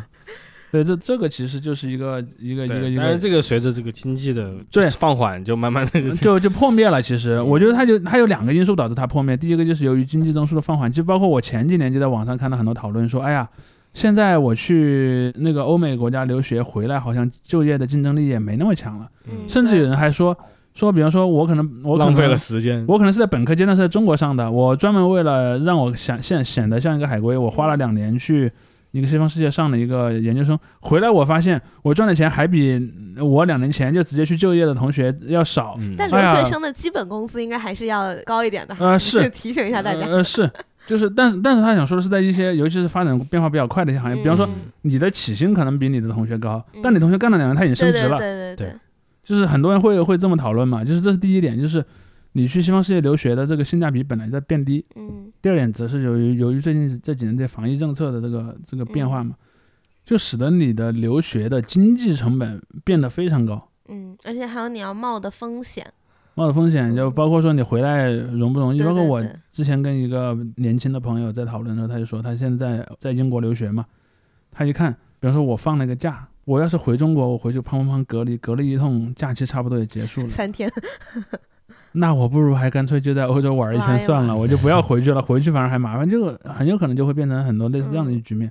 [0.71, 7.01] 对，这这个其实就是一个一个一个对，一个但是这个随着这个经济的对放缓，就慢慢的就就就破灭了。
[7.01, 9.35] 其实我觉得它就它有两个因素导致它破灭。
[9.35, 13.47] 第一个就是由于经济增速的放缓，就包括我前几年就在网上看到很多讨论说，哎呀，
[13.93, 19.07] 现在我去那个欧美国家留学回来，好像就业的竞争力也没那么强了。
[19.29, 20.37] 嗯甚至有人还说
[20.73, 22.85] 说，比方说我可能我可能浪费了时间。
[22.87, 28.49] 我可能是在本科阶段是在中国上的，我专门为了让我想现显得像一个海归，我花了两年去
[28.91, 35.75] 一个西方世界上的一个研究生，回来我发现我赚的钱还比我两年前就直接去就业的同学要少。
[35.79, 38.91] 嗯，但留学生的基本工资应该还是要高一点的哈。
[38.91, 40.05] 呃是 提醒一下大家。
[40.05, 40.49] 呃呃是，
[40.87, 48.73] 就是但是但是他想说的是，在一些尤其是发展变化比较快的一些行业，比方说嗯你的起薪可能比你的同学高，嗯但你同学干了两年他已经升职了，对对对
[49.23, 51.85] 就是很多人会会这么讨论嘛，就是这是第一点，就是
[52.33, 54.83] 你去西方世界留学的这个性价比本来在变低。
[54.95, 59.35] 嗯第二点则是由于由于最近这几年这防疫政策的这个这个变化嘛，
[60.05, 65.91] 就使得你的留学的经济成本变得非常高，嗯，而且还有你要冒的风险。
[66.33, 73.85] 冒的风险就包括说你回来容不容易，包括我之前跟一个年轻的朋友在讨论的时候，他就说他现在在英国留学嘛，
[74.51, 80.71] 他一看，比方说我放了个假，我要是回中国，我回去砰砰砰隔离，隔离一通，假期差不多也结束了，三天，
[81.93, 88.49] 那我不如还干脆就在欧洲玩一圈算了，我就不要回去了，回去反而还麻烦，这个很有可能就会变成很多类似这样的一个局面。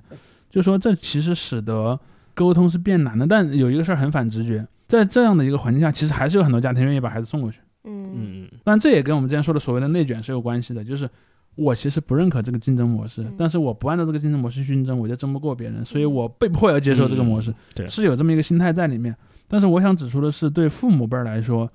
[0.51, 1.99] 就说这其实使得
[2.35, 7.59] 沟通是变难的，但有一个事儿很反直觉，在这样的一个环境下，其实还是有很多家庭愿意把孩子送过去。
[7.83, 8.11] 嗯。
[8.13, 11.09] 嗯但这也跟我们之前说的所谓的内卷是有关系的，就是
[11.55, 13.33] 我其实不认可这个竞争模式，嗯。
[13.37, 16.13] 但是我不按照这个竞争模式去竞争，我就争不过别人，所以嗯。
[16.13, 17.87] 我被迫要接受这个模式，对。
[17.87, 19.15] 是有这么一个心态在里面。
[19.47, 21.69] 但是我想指出的是，对父母辈儿来说，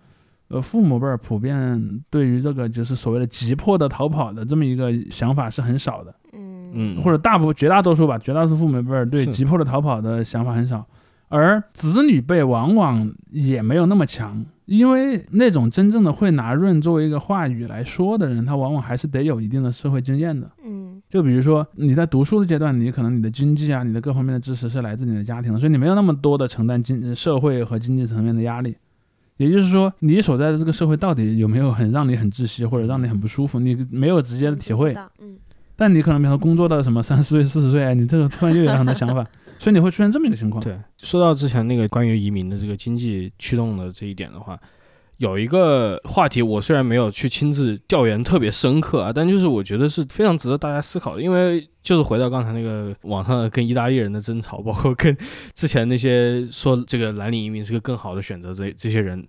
[0.48, 6.72] 呃，父母辈儿普遍对于这个就是所谓的急迫的逃跑的这么一个想法是很少的，嗯。
[6.72, 10.86] 嗯，或者大部绝大多数吧，绝大多数父母辈儿对急迫的逃跑的想法很少，
[11.28, 20.50] 而子女辈往往也没有那么强，因为那种真正的会拿润作为一个话语来说的人，他往往还是得有一定的社会经验的。
[20.64, 28.76] 嗯就比如说你在读书的阶段，你可能你的经济啊，你的各方面的支持是来自你的家庭的，所以你没有那么多的承担经社会和经济层面的压力。
[29.36, 34.94] 也就是说，你所在的这个社会到底有没有很让你很窒息，或者让你很不舒服，你没有直接的体会。
[35.20, 35.36] 嗯
[35.78, 39.24] 但你可能比如说工作到什么三十岁、四十岁，哎你这个突然又有很多想法，
[39.58, 40.62] 所以你会出现这么一个情况。
[40.62, 44.58] 对，说到之前那个关于移民的这个经济驱动的这一点的话，
[45.18, 55.16] 有一个话题，我虽然没有去亲自调研特别深刻啊，但就是我觉得是非常值得大家思考的，因为就是回到刚才那个网上跟意大利人的争吵，包括跟
[55.54, 59.26] 之前那些说这个蓝领移民是个更好的选择这这些人，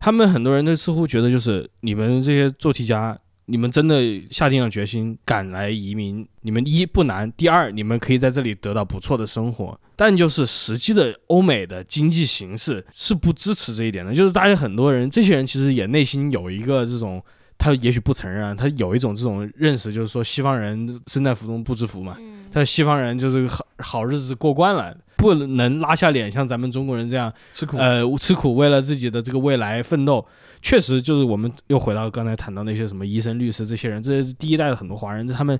[0.00, 3.18] 他们很多人都似乎觉得就是你们这些做题家。
[3.48, 14.14] 你们真的下定了决心赶来移民，你们一不难，第二你们可以在这里得到不错的生活，但就是实际的欧美的经济形势是不支持这一点的。
[14.14, 17.22] 就是大家很多人，这些人其实也内心有一个这种，
[17.56, 22.16] 他也许不承认啊，他有一种这种认识，就是说西方人身在福中不知福嘛。
[22.18, 27.76] 嗯他西方人就是好好日子过惯了，不能拉下脸像咱们中国人这样吃苦。
[27.76, 30.26] 呃，吃苦为了自己的这个未来奋斗，
[30.60, 35.58] 确实就是我们又回到刚才谈到那些什么医生、律师这些人，这是第一代的很多华人，他们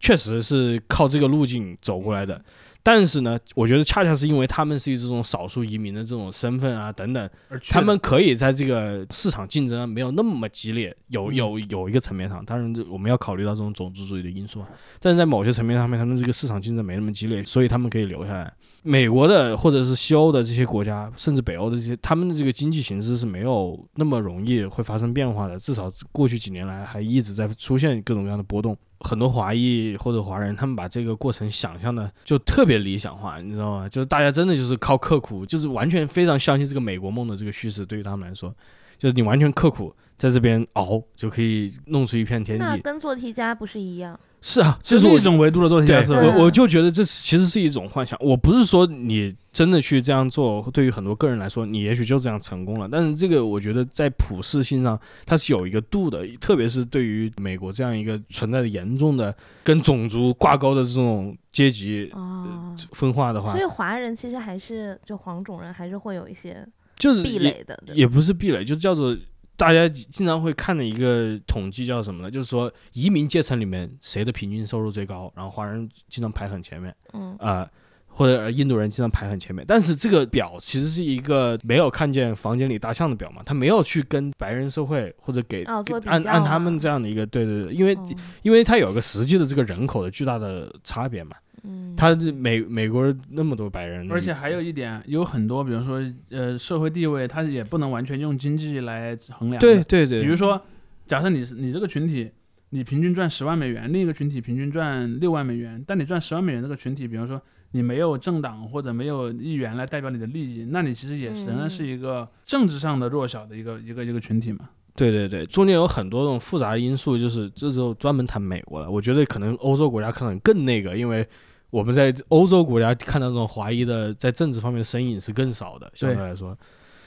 [0.00, 2.42] 确实是靠这个路径走过来的。
[2.84, 7.30] 但是呢，我觉得恰恰是因为他们是以这种少数移民的这种身份啊等等，
[7.68, 14.68] 他们可以在这个市场竞争没有那么激烈，有嗯有有一个层面上，当然我们要考虑到这种种族主义的因素啊，
[14.98, 18.52] 但是在某些层面上面，他们这个市场竞争没那么激烈，所以他们可以留下来。
[18.82, 28.76] 美国的或者是西欧的这些国家，甚至北欧的这些，他们的这个经济形势是没有那么容易会发生变化的，至少过去几年来还一直在出现各种各样的波动。
[29.00, 33.88] 很多华裔或者华人，他们把这个过程想象的就特别理想化，你知道吗？
[33.88, 38.54] 就是大家真的就是靠刻苦，就是完全非常相信这个美国梦的这个叙事，对于他们来说，
[38.98, 42.64] 就是你完全刻苦在这边熬，就可以弄出一片天地。
[42.64, 44.18] 那跟做题家不是一样？
[44.44, 46.20] 是啊，这就是一种维度的做题对家思维。
[46.20, 48.18] 对啊我我就觉得这其实是一种幻想。
[48.20, 52.88] 我不是说你真的去这样做，对于很多个人来说，你也许就这样成功了。
[52.90, 59.32] 但是这个我觉得在普适性上，它是有一个度的，特别是对于美国这样一个存在的严重的
[59.62, 66.66] 跟种族挂钩的这种阶级哦，分化的话所以，华人其实还是就黄种人还是会有一些
[66.96, 69.16] 就是壁垒的，也不是壁垒，就叫做
[69.56, 72.30] 大家经常会看的一个统计叫什么呢？
[72.30, 76.94] 就是说移民阶层里面谁的平均收入最高，然后华人经常排很前面。
[77.12, 77.68] 嗯啊、
[78.08, 85.62] 或者印度人经常排很前面，但是这个表其实是一个没有看见房间里大象的表嘛，他没有去跟白人社会或者给、
[86.06, 88.08] 按按他们这样的一个对对对，因为、哦
[88.42, 99.60] 因为他有个实际的这个人口的巨大的差别嘛，嗯，他这美美国那么多白人，而且还有一点，有很多，比如说呃社会地位，他也不能完全用经济来衡量。
[99.60, 100.60] 对对对，比如说，
[101.06, 102.30] 假设你是你这个群体，
[102.70, 107.40] 你平均赚十万美元，另一个群体平均赚六万美元，但你赚十万美元这个群体，比方说
[107.70, 114.68] 你没有政党或者没有议员来代表你的利益，那你其实也嗯仍然是一个政治上的弱小的一个一个一个群体嘛。
[114.94, 118.90] 对对对，中间有很多这种复杂的因素，就是这时候专门谈美国了。
[118.90, 121.26] 我觉得可能欧洲国家可能更那个，因为
[121.72, 126.54] 我们在欧洲国家看到这种华裔的在政治方面的身影是更少的，相对来说。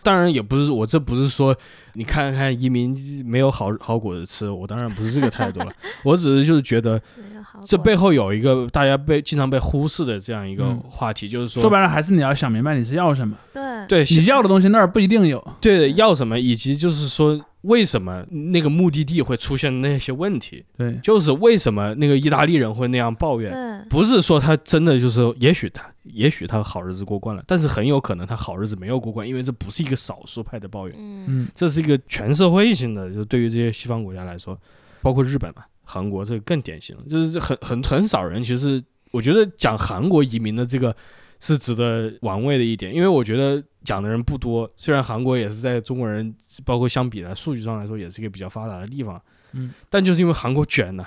[0.01, 1.55] 当然也不是我这不是说
[1.93, 2.95] 你看看移民
[3.25, 5.71] 没有好好果子吃，我当然不是这个态度了。
[6.03, 6.99] 我只是就是觉得
[7.63, 15.43] 这背后有一个大家被经常被忽视的这样一个嗯话题，就是说说白了，还是你要想明白你是要什么，对对你要的东西那儿不一定有。
[15.61, 20.63] 对要什么，以及就是说为什么那个目的地会出现那些问题。
[20.77, 23.89] 对，就是为什么那个意大利人会那样抱怨，对。
[23.89, 31.25] 不是说他真的就是，也许他，也许他好日子过惯了，但是很有可能他好日子没有过惯，因为这不是一个少数派的抱怨，嗯。
[31.27, 34.57] 嗯，这是一个全社会性的，就对于这些西方国家来说，
[35.01, 40.95] 包括日本嘛、韩国，这个更典型，就是很很很少人，其实我觉得讲韩国移民的这个
[41.45, 46.33] 是值得玩味的一点，因为我觉得讲的人不多，虽然韩国也是在中国人
[46.63, 49.21] 包括相比来数据上来说也是一个比较发达的地方，
[49.53, 51.05] 嗯，但就是因为韩国卷呐、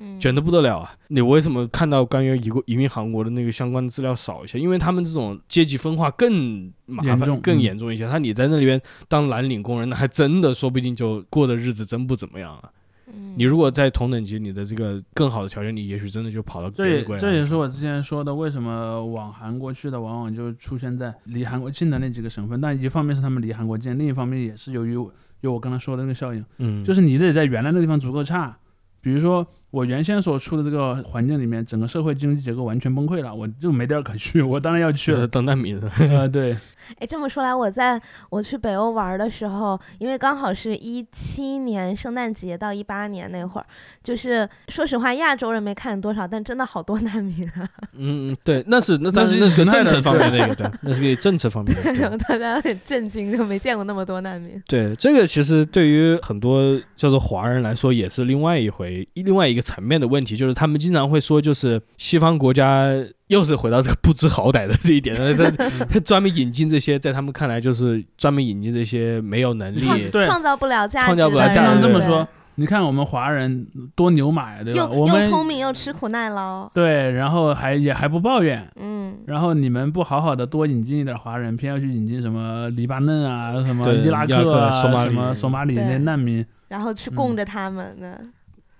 [0.00, 0.94] 嗯卷的不得了啊！
[1.08, 4.56] 你为什么看到关于移国移民韩国的那个相关的资料少一些？
[4.56, 8.06] 因为他们这种阶级分化更麻烦、严更嗯严重一些。
[8.06, 12.70] 他你在那里边当蓝领工人，那还真的说不定就过的日子真不怎么样了。
[13.12, 22.60] 嗯你如果在同等级，你的这个更好的条件，你也许真的就跑到这也这也是我之前说的，为什么往韩国去的往往就出现在离韩国近的那几个省份。
[22.60, 24.94] 但一方面是他们离韩国近，另一方面也是由于
[25.40, 28.56] 有我刚才说的那个效应，嗯，就是你得在原来那个地方足够差。
[29.00, 35.28] 比如说我原先所处的这个环境里面，整个社会经济结构完全崩溃了，我就没地儿可去，我当然要去呃了。
[35.28, 35.88] 当难民了。
[35.98, 36.56] 呃，对，
[36.98, 43.66] 哎，这么说来，我在我去北欧玩的时候，因为刚好是一七年圣诞节到一八年那会儿，
[44.02, 51.82] 就是说实话，亚洲人没看见多少，但真的好多难民啊， 嗯，嗯，对，那是那但是那是个政策方面的一个，对，那是个政策方面的。
[51.82, 54.60] 对然后 大家很震惊，就没见过那么多难民。
[54.66, 62.86] 对，这个其实对于很多叫做华人来说，也是另外一回另外一个层面的问题，就是他们经常会说，就是西方国家
[63.28, 65.50] 又是回到这个不知好歹的这一点，他
[65.86, 70.24] 他 专门引进这些，在他们看来就是专门引进这些没有能力，对。
[70.26, 72.26] 创造不了价值创造不了价值这么说，
[72.56, 74.88] 你看我们华人多牛马呀，对吧？
[74.90, 85.10] 又又聪明又吃苦耐劳，对，然后还也还不抱怨，嗯，然后你们不好好的多引进一点华人，偏要去引进什么黎巴嫩啊、什么伊拉克啊、索马里。
[85.10, 88.16] 什么索马里那些难民，然后去嗯供着他们呢。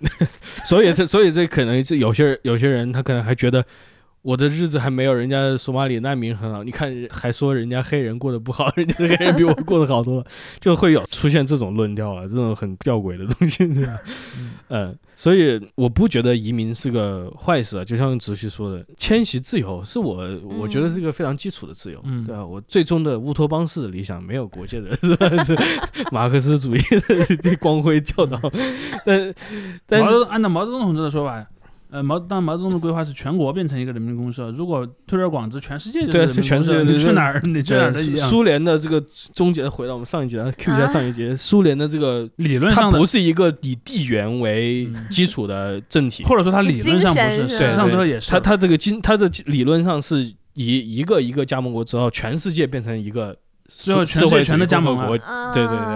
[0.65, 3.63] 所以这所以这可能是有些人有些人他可能还觉得。
[4.29, 10.27] 我的日子还没有人家索马里难民很好，你看还说人家黑人过得不好， 人家黑人比我过得好多了，
[10.61, 13.99] 就会有出现这种论调了，这种很吊诡的东西，对吧？
[14.39, 20.23] 嗯 嗯，所以我不觉得移民是个坏事啊，就像直系说的，迁徙自由是我
[20.61, 25.43] 我觉得是一个非常基础的自由，嗯对吧、我最终的乌托邦式的理想没有国界的， 是吧？
[25.43, 25.57] 是
[26.13, 28.39] 马克思主义的这光辉教导，
[29.07, 29.35] 但
[29.87, 31.47] 但是毛按照毛泽东同志的说法，
[31.91, 38.29] 呃，毛当毛泽东的规划是全国变成一个人民公社，如果推而广之，全世界就是对人民全世界公社你去哪儿你去哪儿都一样。
[38.29, 42.29] 苏联的这个终结，回到我们上一节，Q 一下上一节，苏联的这个。
[42.37, 48.31] 理论上的不，是一个以地缘为嗯基础的政体，或者说它理论上不是，实际上对最后也是。
[48.31, 50.23] 它它这个经它的理论上是
[50.55, 53.37] 以一个一个加盟国之后，全世界变成一个
[53.69, 55.87] 最后全世界社会全都加盟国，啊，对对对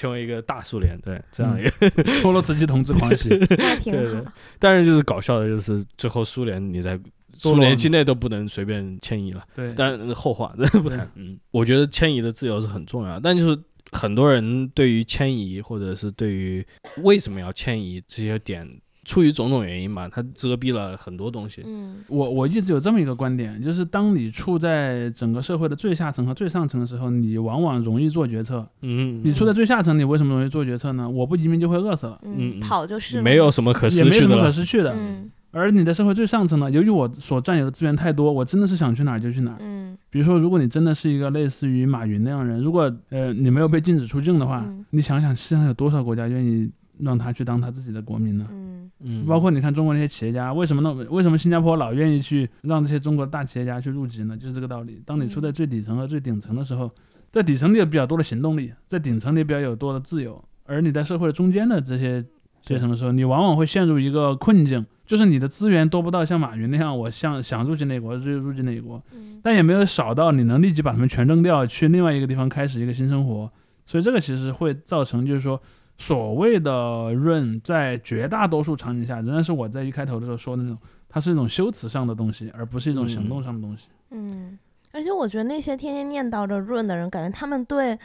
[0.00, 1.90] 成为一个大苏联，对这样一个。
[2.22, 3.28] 托洛茨基同志狂喜，
[3.58, 4.32] 那挺对对好。
[4.58, 6.98] 当然就是搞笑的，就是最后苏联你在
[7.34, 9.44] 苏联境内都不能随便迁移了。
[9.54, 11.06] 对，但后话这 不谈。
[11.16, 13.58] 嗯，我觉得迁移的自由是很重要，但就是
[13.92, 16.66] 很多人对于迁移或者是对于
[17.02, 18.66] 为什么要迁移这些点，
[19.10, 21.62] 出于种种原因吧，它遮蔽了很多东西。
[21.66, 28.64] 嗯我我一直有这么一个观点，就是当你处在整个社会的最下层和最上层的时候，你往往容易做决策。
[28.82, 31.10] 嗯，你处在最下层，你为什么容易做决策呢？
[31.10, 34.92] 我不移民就会饿死了，嗯，嗯跑就是没有什么可也没什么可失去的了。
[34.92, 34.94] 失去的。
[34.94, 39.56] 嗯而你的社会最上层呢，由于我所占有的资源太多，我真的是想去哪儿就去哪儿。
[39.58, 46.70] 嗯比如说，如果你真的是一个类似于马云那样的人，如果呃你没有被禁止出境的话，嗯你想想世界上有多少国家愿意
[47.02, 48.46] 让他去当他自己的国民呢？
[48.50, 50.92] 嗯嗯，包括你看中国那些企业家，为什么那？
[51.10, 54.36] 为什么新加坡老愿意去让这些中国大企业家去入籍呢？
[54.36, 55.00] 就是这个道理。
[55.06, 56.90] 当你处在最底层和最顶层的时候，
[57.30, 62.22] 在底层你有比较多的行动力，在顶层你比较有多的自由，而你在社会的中间的这些
[62.60, 73.50] 阶层的时候，你往往会陷入一个困境，就是你的资源多不到像马云那样，我想想入籍哪国就入籍哪国，嗯但也没有少到你能立即把他们全扔掉，去另外一个地方开始一个新生活。
[73.86, 75.60] 所以这个其实会造成，就是说，
[76.00, 80.78] 所谓的润，在绝大多数场景下，仍然是我在一开头的时候说的那种，
[81.10, 83.88] 它是一种修辞上的东西，而不是一种行动上的东西。
[84.10, 84.58] 嗯，
[84.92, 87.98] 而且我觉得那些天天念叨着润的人，感觉他们对，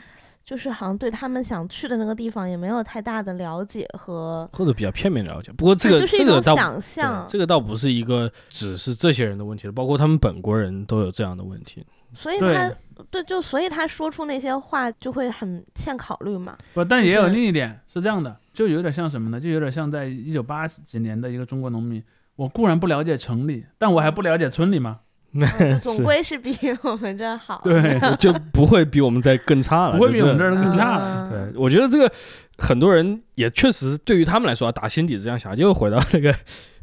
[0.43, 5.51] 就是好像对他们想去的那个地方也没有太大的了解和，或者比较片面了解。
[5.53, 11.85] 不过这个就是一种这个倒想象，这个倒不是一个只是这些人的问题了，包括他们本国人都有这样的问题。
[12.15, 12.71] 对所以他
[13.11, 16.57] 对就所以他说出那些话就会很欠考虑嘛。
[16.73, 19.39] 不，但也有另一点是这样的，就有点像什么呢？
[19.39, 22.01] 就有点像在一九八几年的一个中国农民，
[22.35, 24.99] 我固然不了解城里，但我还不了解村里吗。
[25.33, 27.59] 嗯 就总归是比我们这儿好。
[27.65, 31.29] 对， 就不会比我们这更差了，不会比我们这儿更差了。
[31.29, 32.09] 嗯对，我觉得这个
[32.57, 36.33] 很多人也确实对于他们来说啊，打心底这样想，就回到那个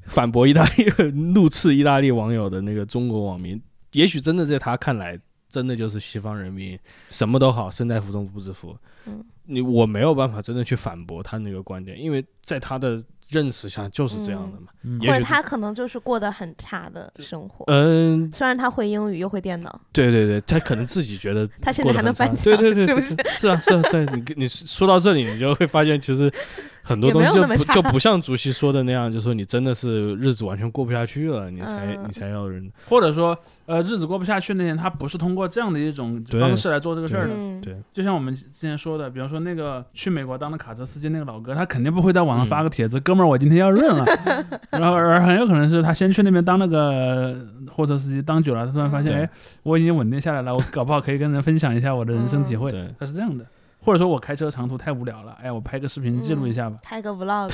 [0.05, 0.85] 反驳意大利、
[1.33, 3.59] 怒斥意大利网友的那个中国网民，
[3.93, 5.19] 也许真的在他看来，
[5.49, 6.79] 真的就是西方人民
[7.11, 8.77] 什么都好，身在福中不知福。
[9.07, 14.69] 嗯你我没有办法真的去反驳他那个观点，因为在他的认识下就是这样的嘛。
[14.83, 17.65] 嗯或者他可能就是过得很差的生活。
[17.67, 23.41] 嗯，虽然他会英语又会电脑，对对对，他可能自己觉得 他现在还能翻墙，对对对，是不对是？
[23.41, 26.33] 是啊是啊，对你你说到这里，你就会发现其实
[26.83, 37.35] 很多东西就不就不像主席说的那样，就说你真的是日子完全过不下去了，你才、嗯你才要人或者说，呃，日子过不下去那天，他不是通过这样的一种方式来做这个事儿的。
[37.37, 44.05] 嗯，对就像我们之前说的，比方说那个去美国当的卡车司机那个老哥，他肯定不会在网上发个帖子，哥们儿，我今天要润了。
[44.73, 47.37] 然后而很有可能是他先去那边当那个
[47.71, 49.31] 货车司机，当久了，他突然发现，对哎，
[49.63, 52.71] 我已经稳定下来了，我搞不好可以跟人分享一下我的人生体会。
[52.71, 53.47] 对他是这样的。
[53.85, 56.79] 或者说我开车长途太无聊了，哎，我拍个视频记录一下吧。
[56.83, 57.51] 拍个 vlog，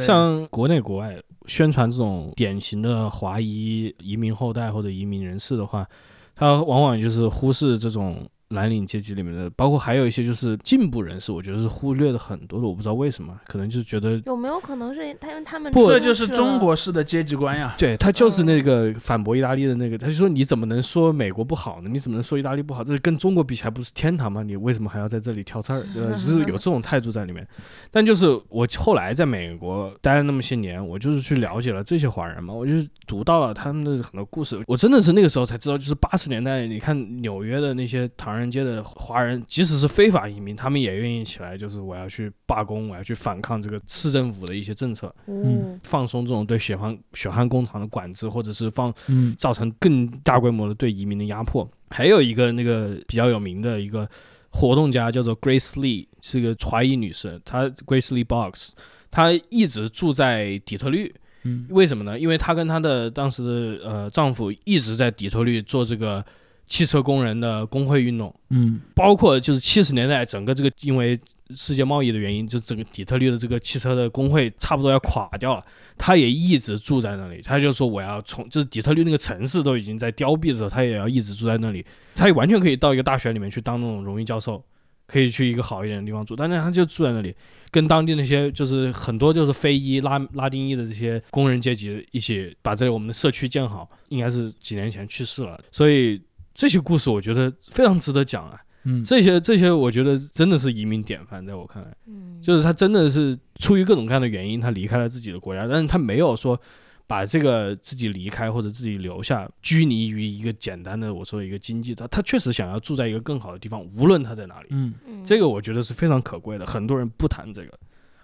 [0.00, 1.16] 像国内国外
[1.46, 5.88] 宣传这种典型的华裔移民后代或者移民人士的话，
[6.34, 12.66] 他往往就是忽视这种蓝领阶级里面的，包括还有一些就是进步人士，我觉得是忽略的很多的。
[12.66, 14.20] 我不知道为什么，可能就是觉得。
[14.26, 17.74] 有没有可能是他因为他们不这就是中国式的阶级观呀。
[17.78, 21.90] 对他就是嗯那个反驳意大利的那个，他就说你怎么能说美国不好呢？
[21.92, 22.82] 你怎么能说意大利不好？
[22.82, 24.42] 这跟中国比起来不是天堂吗？
[24.42, 25.86] 你为什么还要在这里挑刺儿？
[25.92, 26.10] 对吧？
[26.12, 27.46] 就是有这种态度在里面。
[27.90, 34.58] 但就是我后来在美国待了那么些年，我就是去了解了这些华人嘛，我就是读到了他们的很多故事。
[34.66, 45.14] 我真的是那个时候才知道，就是八十年代，你看纽约的那些唐人街的华人，即使是非法移民，他们也愿意起来，就是我要去罢工，我要去反抗这个市政府的一些政策。
[45.26, 51.68] 嗯，放松这种对血汗血汗工厂的管制，或者是放嗯造成更大规模的对移民的压迫。
[51.90, 54.08] 还有一个那个比较有名的一个
[54.50, 58.70] 活动家叫做 Grace Lee，是个华裔女士，她 Grace Lee Box，
[59.10, 61.14] 她一直住在底特律。
[61.44, 62.18] 嗯为什么呢？
[62.18, 66.22] 因为她跟她的当时的呃丈夫一直在底特律做这个
[66.68, 71.18] 汽车工人的工会运动，嗯包括就是七十年代整个这个因为
[71.56, 75.64] 世界贸易的原因，就整个底特律的这个汽车的工会差不多要垮掉了。
[75.96, 81.84] 他也一直住在那里，他就说我要从就是底特律那个城市都已经在凋敝的时候，他也要一直住在那里。
[82.14, 84.62] 他也完全可以到一个大学里面去当那种荣誉教授，
[85.06, 87.34] 可以去一个好一点的地方住，但是他就住在那里，
[87.70, 96.20] 跟当地那些就是很多就是非裔拉拉丁裔的这些工人阶级一起把这个我们的社区建好，应该是几年前去世了，所以
[96.58, 98.58] 这些故事我觉得非常值得讲啊。
[98.82, 106.60] 嗯，这些这些，我觉得真的是移民典范，在我看来，嗯，就是他真的是出于各种各样的原因，他离开了自己的国家，但是他没有说
[107.06, 115.24] 把这个自己离开或者自己留下，拘泥于一个简单的我说的一个经济，他他确实想要住在一个更好的地方，无论他在哪里，嗯嗯。
[115.24, 116.66] 这个我觉得是非常可贵的。
[116.66, 117.78] 很多人不谈这个，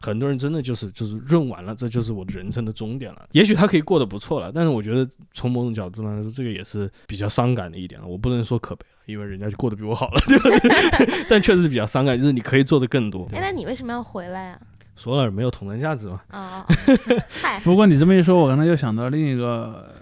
[0.05, 3.26] 很多人真的就是就是润完了，这就是我的人生的终点了。
[3.32, 8.07] 也许他可以过得不错了，但是我觉得从某种角度上来说，这个也是比较伤感的一点了。
[8.07, 11.24] 我不能说可悲了，因为人家就过得比我好了， 对吧？
[11.28, 13.26] 但确实是比较伤感，就是你可以做的更多。
[13.32, 14.61] 哎，那你为什么要回来啊？
[14.94, 16.20] 说了没有同等价值嘛？
[16.28, 16.66] 啊，
[17.42, 19.92] 嗨，不过你这么一说，我刚才又想到另一个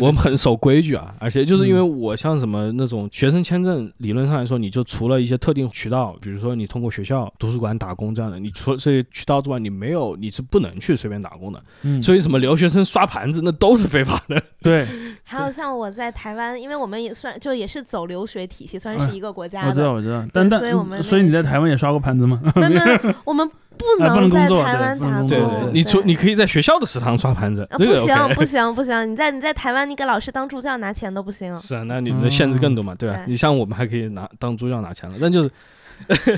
[0.00, 11.62] 我们很守规矩啊，而且就是因为我像什么那种学生签证，理论上来说，你就除了一些特定渠道，比如说你通过学校、图书馆打工这样的，你除了这些渠道之外，你没有你是不能去随便打工的。
[11.82, 14.42] 嗯，所以什么留学生刷盘子，那都是非法的。
[14.62, 14.86] 对，
[15.24, 19.92] 还有像我在台湾，因为我们也算就也是走留学体系，算哎是一个国家我知道。
[19.92, 22.40] 我知道，但但所以我们所以你在台湾也刷过盘子吗？
[22.56, 23.48] 没有，我们
[23.78, 28.34] 不能在台湾打工你除你可以在学校的食堂刷盘子，啊这个不行 OK。
[28.34, 31.54] 不行不行，你在你在台湾，你给老师当助教拿钱都不行。
[31.56, 33.16] 是啊，那你的限制更多嘛，对吧？
[33.16, 35.50] 对你像我们还可以拿当助教拿钱了，那就是，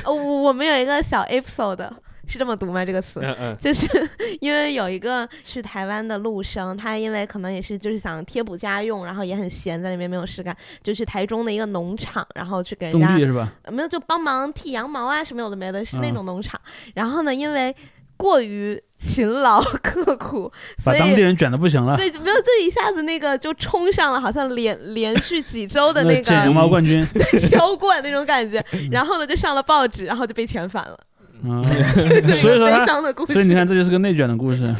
[0.04, 1.88] 呃我我们有一个小 episode，
[2.28, 2.84] 是这么读吗？
[2.84, 3.20] 这个词？
[3.22, 3.88] 嗯嗯， 就是
[4.40, 13.52] 因为有一个去台湾的陆生，他因为可能也是就是想贴补家用，然后也很闲，在那边没有事干，就去台中的一个农场，然后去给人家是吧？
[13.62, 16.60] 呃没有就帮忙剃羊毛啊什么有的没的，是那嗯种农场。
[16.94, 17.74] 然后呢，因为
[18.16, 20.50] 过于勤劳 刻苦，
[20.84, 21.96] 把所以当地人卷的不行了。
[21.96, 27.06] 对没有这一下子那个就冲上了，好像连连续几周的那捡羊个毛冠军，
[27.38, 30.98] 销冠那种感觉，然后呢就上了报纸，然后就被遣返了。
[31.42, 31.62] 嗯，
[32.22, 33.32] 对所以说他伤的故事。
[33.32, 34.74] 所以你看，这就是个内卷的故事。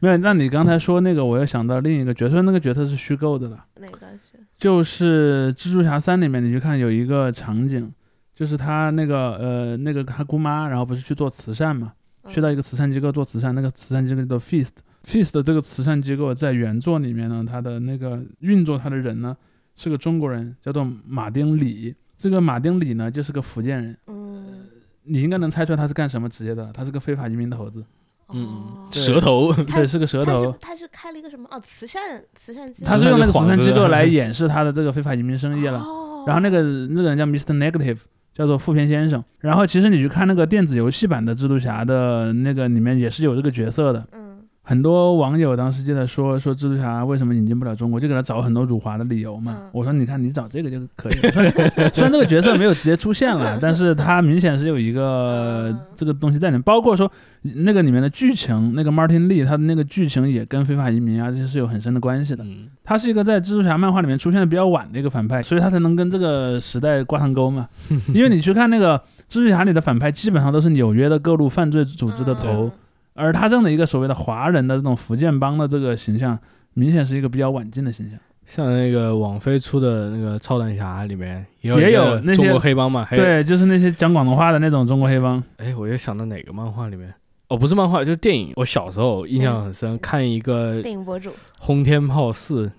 [0.00, 3.98] 没有，那你刚才说那个，我又想到另一个角色，那个角色是虚构的了，哪个
[4.30, 4.38] 是？
[4.56, 7.92] 就是《蜘蛛侠三》里面，你去看有一个场景，
[8.34, 11.92] 就是他那个呃那个他姑妈，然后不是去做慈善嘛，
[12.28, 14.70] 去到一个慈善机构做慈善，那个慈善机构叫做 Feast。
[15.04, 19.36] Feast 这个慈善机构在原作里面呢，它的那个运作它的人呢
[19.76, 21.94] 是个中国人，叫做马丁李。
[22.16, 24.64] 这个马丁李呢就是个福建人，嗯，
[25.04, 27.84] 你应该能猜出来他是干什么职业的，他是个非法移民的猴子，
[28.32, 30.54] 嗯哦嗯，舌头，对，是个蛇头。
[30.60, 31.48] 他是开了一个什么？
[31.50, 32.88] 哦，慈善慈善机构。
[32.88, 35.78] 他是用那个慈善机构来掩饰他的这个非法移民生意了。
[35.78, 37.54] 哦然后那个那个人叫 Mr.
[37.58, 37.98] Negative，
[38.32, 39.22] 叫做富偏先生。
[39.40, 44.08] 然后其实你去看那个电子游戏版的蜘蛛侠的那个里面也是有这个角色的。
[44.12, 44.23] 嗯
[44.66, 49.58] 很多网友当时就在说说蜘蛛侠为什么引进不了中国，就给他找很多辱华的理由嘛。
[49.60, 51.30] 嗯我说你看你找这个就可以了。
[51.30, 51.62] 虽然
[51.92, 57.10] 虽然这个角色没有直接出现了，但是他明显是有一个嗯这个东西在里面，包括说
[57.42, 62.42] 那个里面的剧情，那个 Martin Lee 他的那个剧情也跟非法移民啊这些是有很深的关系的。
[62.42, 67.68] 嗯他是一个在蜘蛛侠漫画里面出现的比较晚的一个反派，所以他才能跟这个时代挂上钩嘛。
[68.14, 68.96] 因为你去看那个
[69.28, 72.72] 蜘蛛侠里的反派基本上都是纽约的各路犯罪组织的头，嗯
[73.14, 76.38] 而他这样的一个所谓的华人的这种福建帮的这个形象，
[76.74, 78.18] 明显是一个比较晚进的形象。
[78.46, 85.42] 像那个网飞出的那个超胆侠里面也有也有那些中国黑帮嘛，还有对，就是那些讲广东话的那种中国黑帮。
[85.56, 87.14] 哎，我又想到哪个漫画里面？
[87.48, 88.52] 哦，不是漫画，就是电影。
[88.56, 92.66] 我小时候印象很深，看一个电影博主《轰天炮四》《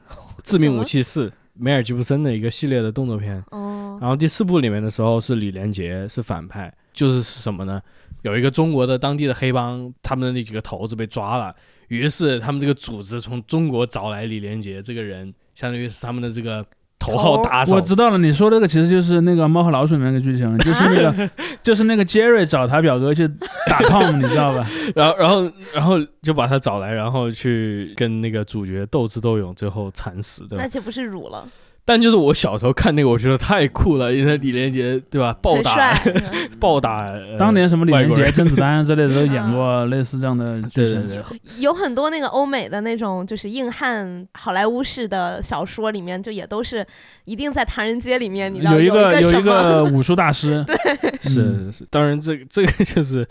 [0.43, 3.43] 致命武器四》梅尔吉布森的一个系列的动作片。
[3.49, 7.81] 哦，然后第四部里面的时候是李连杰是反派，就是什么呢？
[8.25, 11.55] 有一个中国的当地的黑帮，他们的那几个头子被抓了，
[11.89, 16.65] 于是他们这个组织从中国找来李连杰这个人，相当于是他们的这个
[16.97, 17.81] 头号打手我。
[17.81, 21.29] 知道了，你说这个其实就是那个《猫和老鼠》里面那个剧情，就是那个
[21.61, 23.27] 就是那个杰瑞找他表哥去
[23.67, 24.67] 打 Tom，你知道吧？
[24.95, 30.67] 然后，然后，然后就把他找来，然后去跟那个主角斗智斗勇，最后惨死，对吧那？
[30.67, 31.47] 岂不是辱了？
[31.87, 35.37] 但就是我小时候看那个，我觉得太酷了，因为李连杰对吧？
[35.39, 36.13] 暴打帅，
[36.59, 41.07] 暴打，呃当年什么李连杰、甄子丹之类的都演过类似这样的剧情。
[41.07, 46.83] 对对对，有很多那个欧美的那种就是硬汉好莱坞式的小说里面，就也都是
[47.25, 50.75] 一定在唐人街里面，你知道有一个有一个武术大师， 对。
[51.21, 53.27] 是是，当然这个这个就是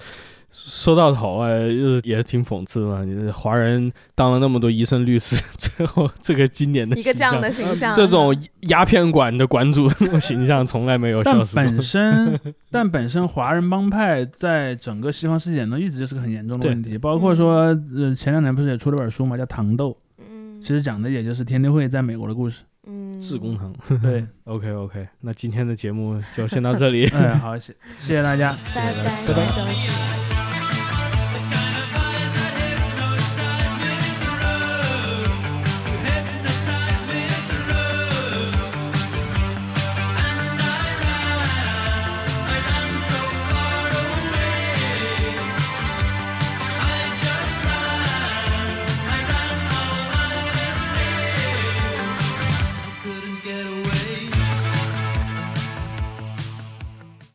[0.55, 3.05] 说到头啊，就是也是挺讽刺的嘛。
[3.05, 8.35] 你华人当了那么多医生律师， 最后这个经典的一个这样形象的形象，这种
[8.69, 11.83] 鸦片馆的馆主这种形象从来没有消失过本。
[11.83, 12.41] 身
[12.71, 22.63] 但本身华人帮派在整个西方世界中一直就是个很严重的问题，包括说呃前两年不是也出了本书嘛，叫《糖豆》，嗯其实讲的也就是天地会在美国的故事。
[22.87, 23.73] 嗯，致工堂
[24.03, 27.07] 对，， OK OK，那今天的节目就先到这里。
[27.07, 28.55] 哎，好，谢谢谢大家。
[28.75, 30.44] 拜拜拜拜拜拜。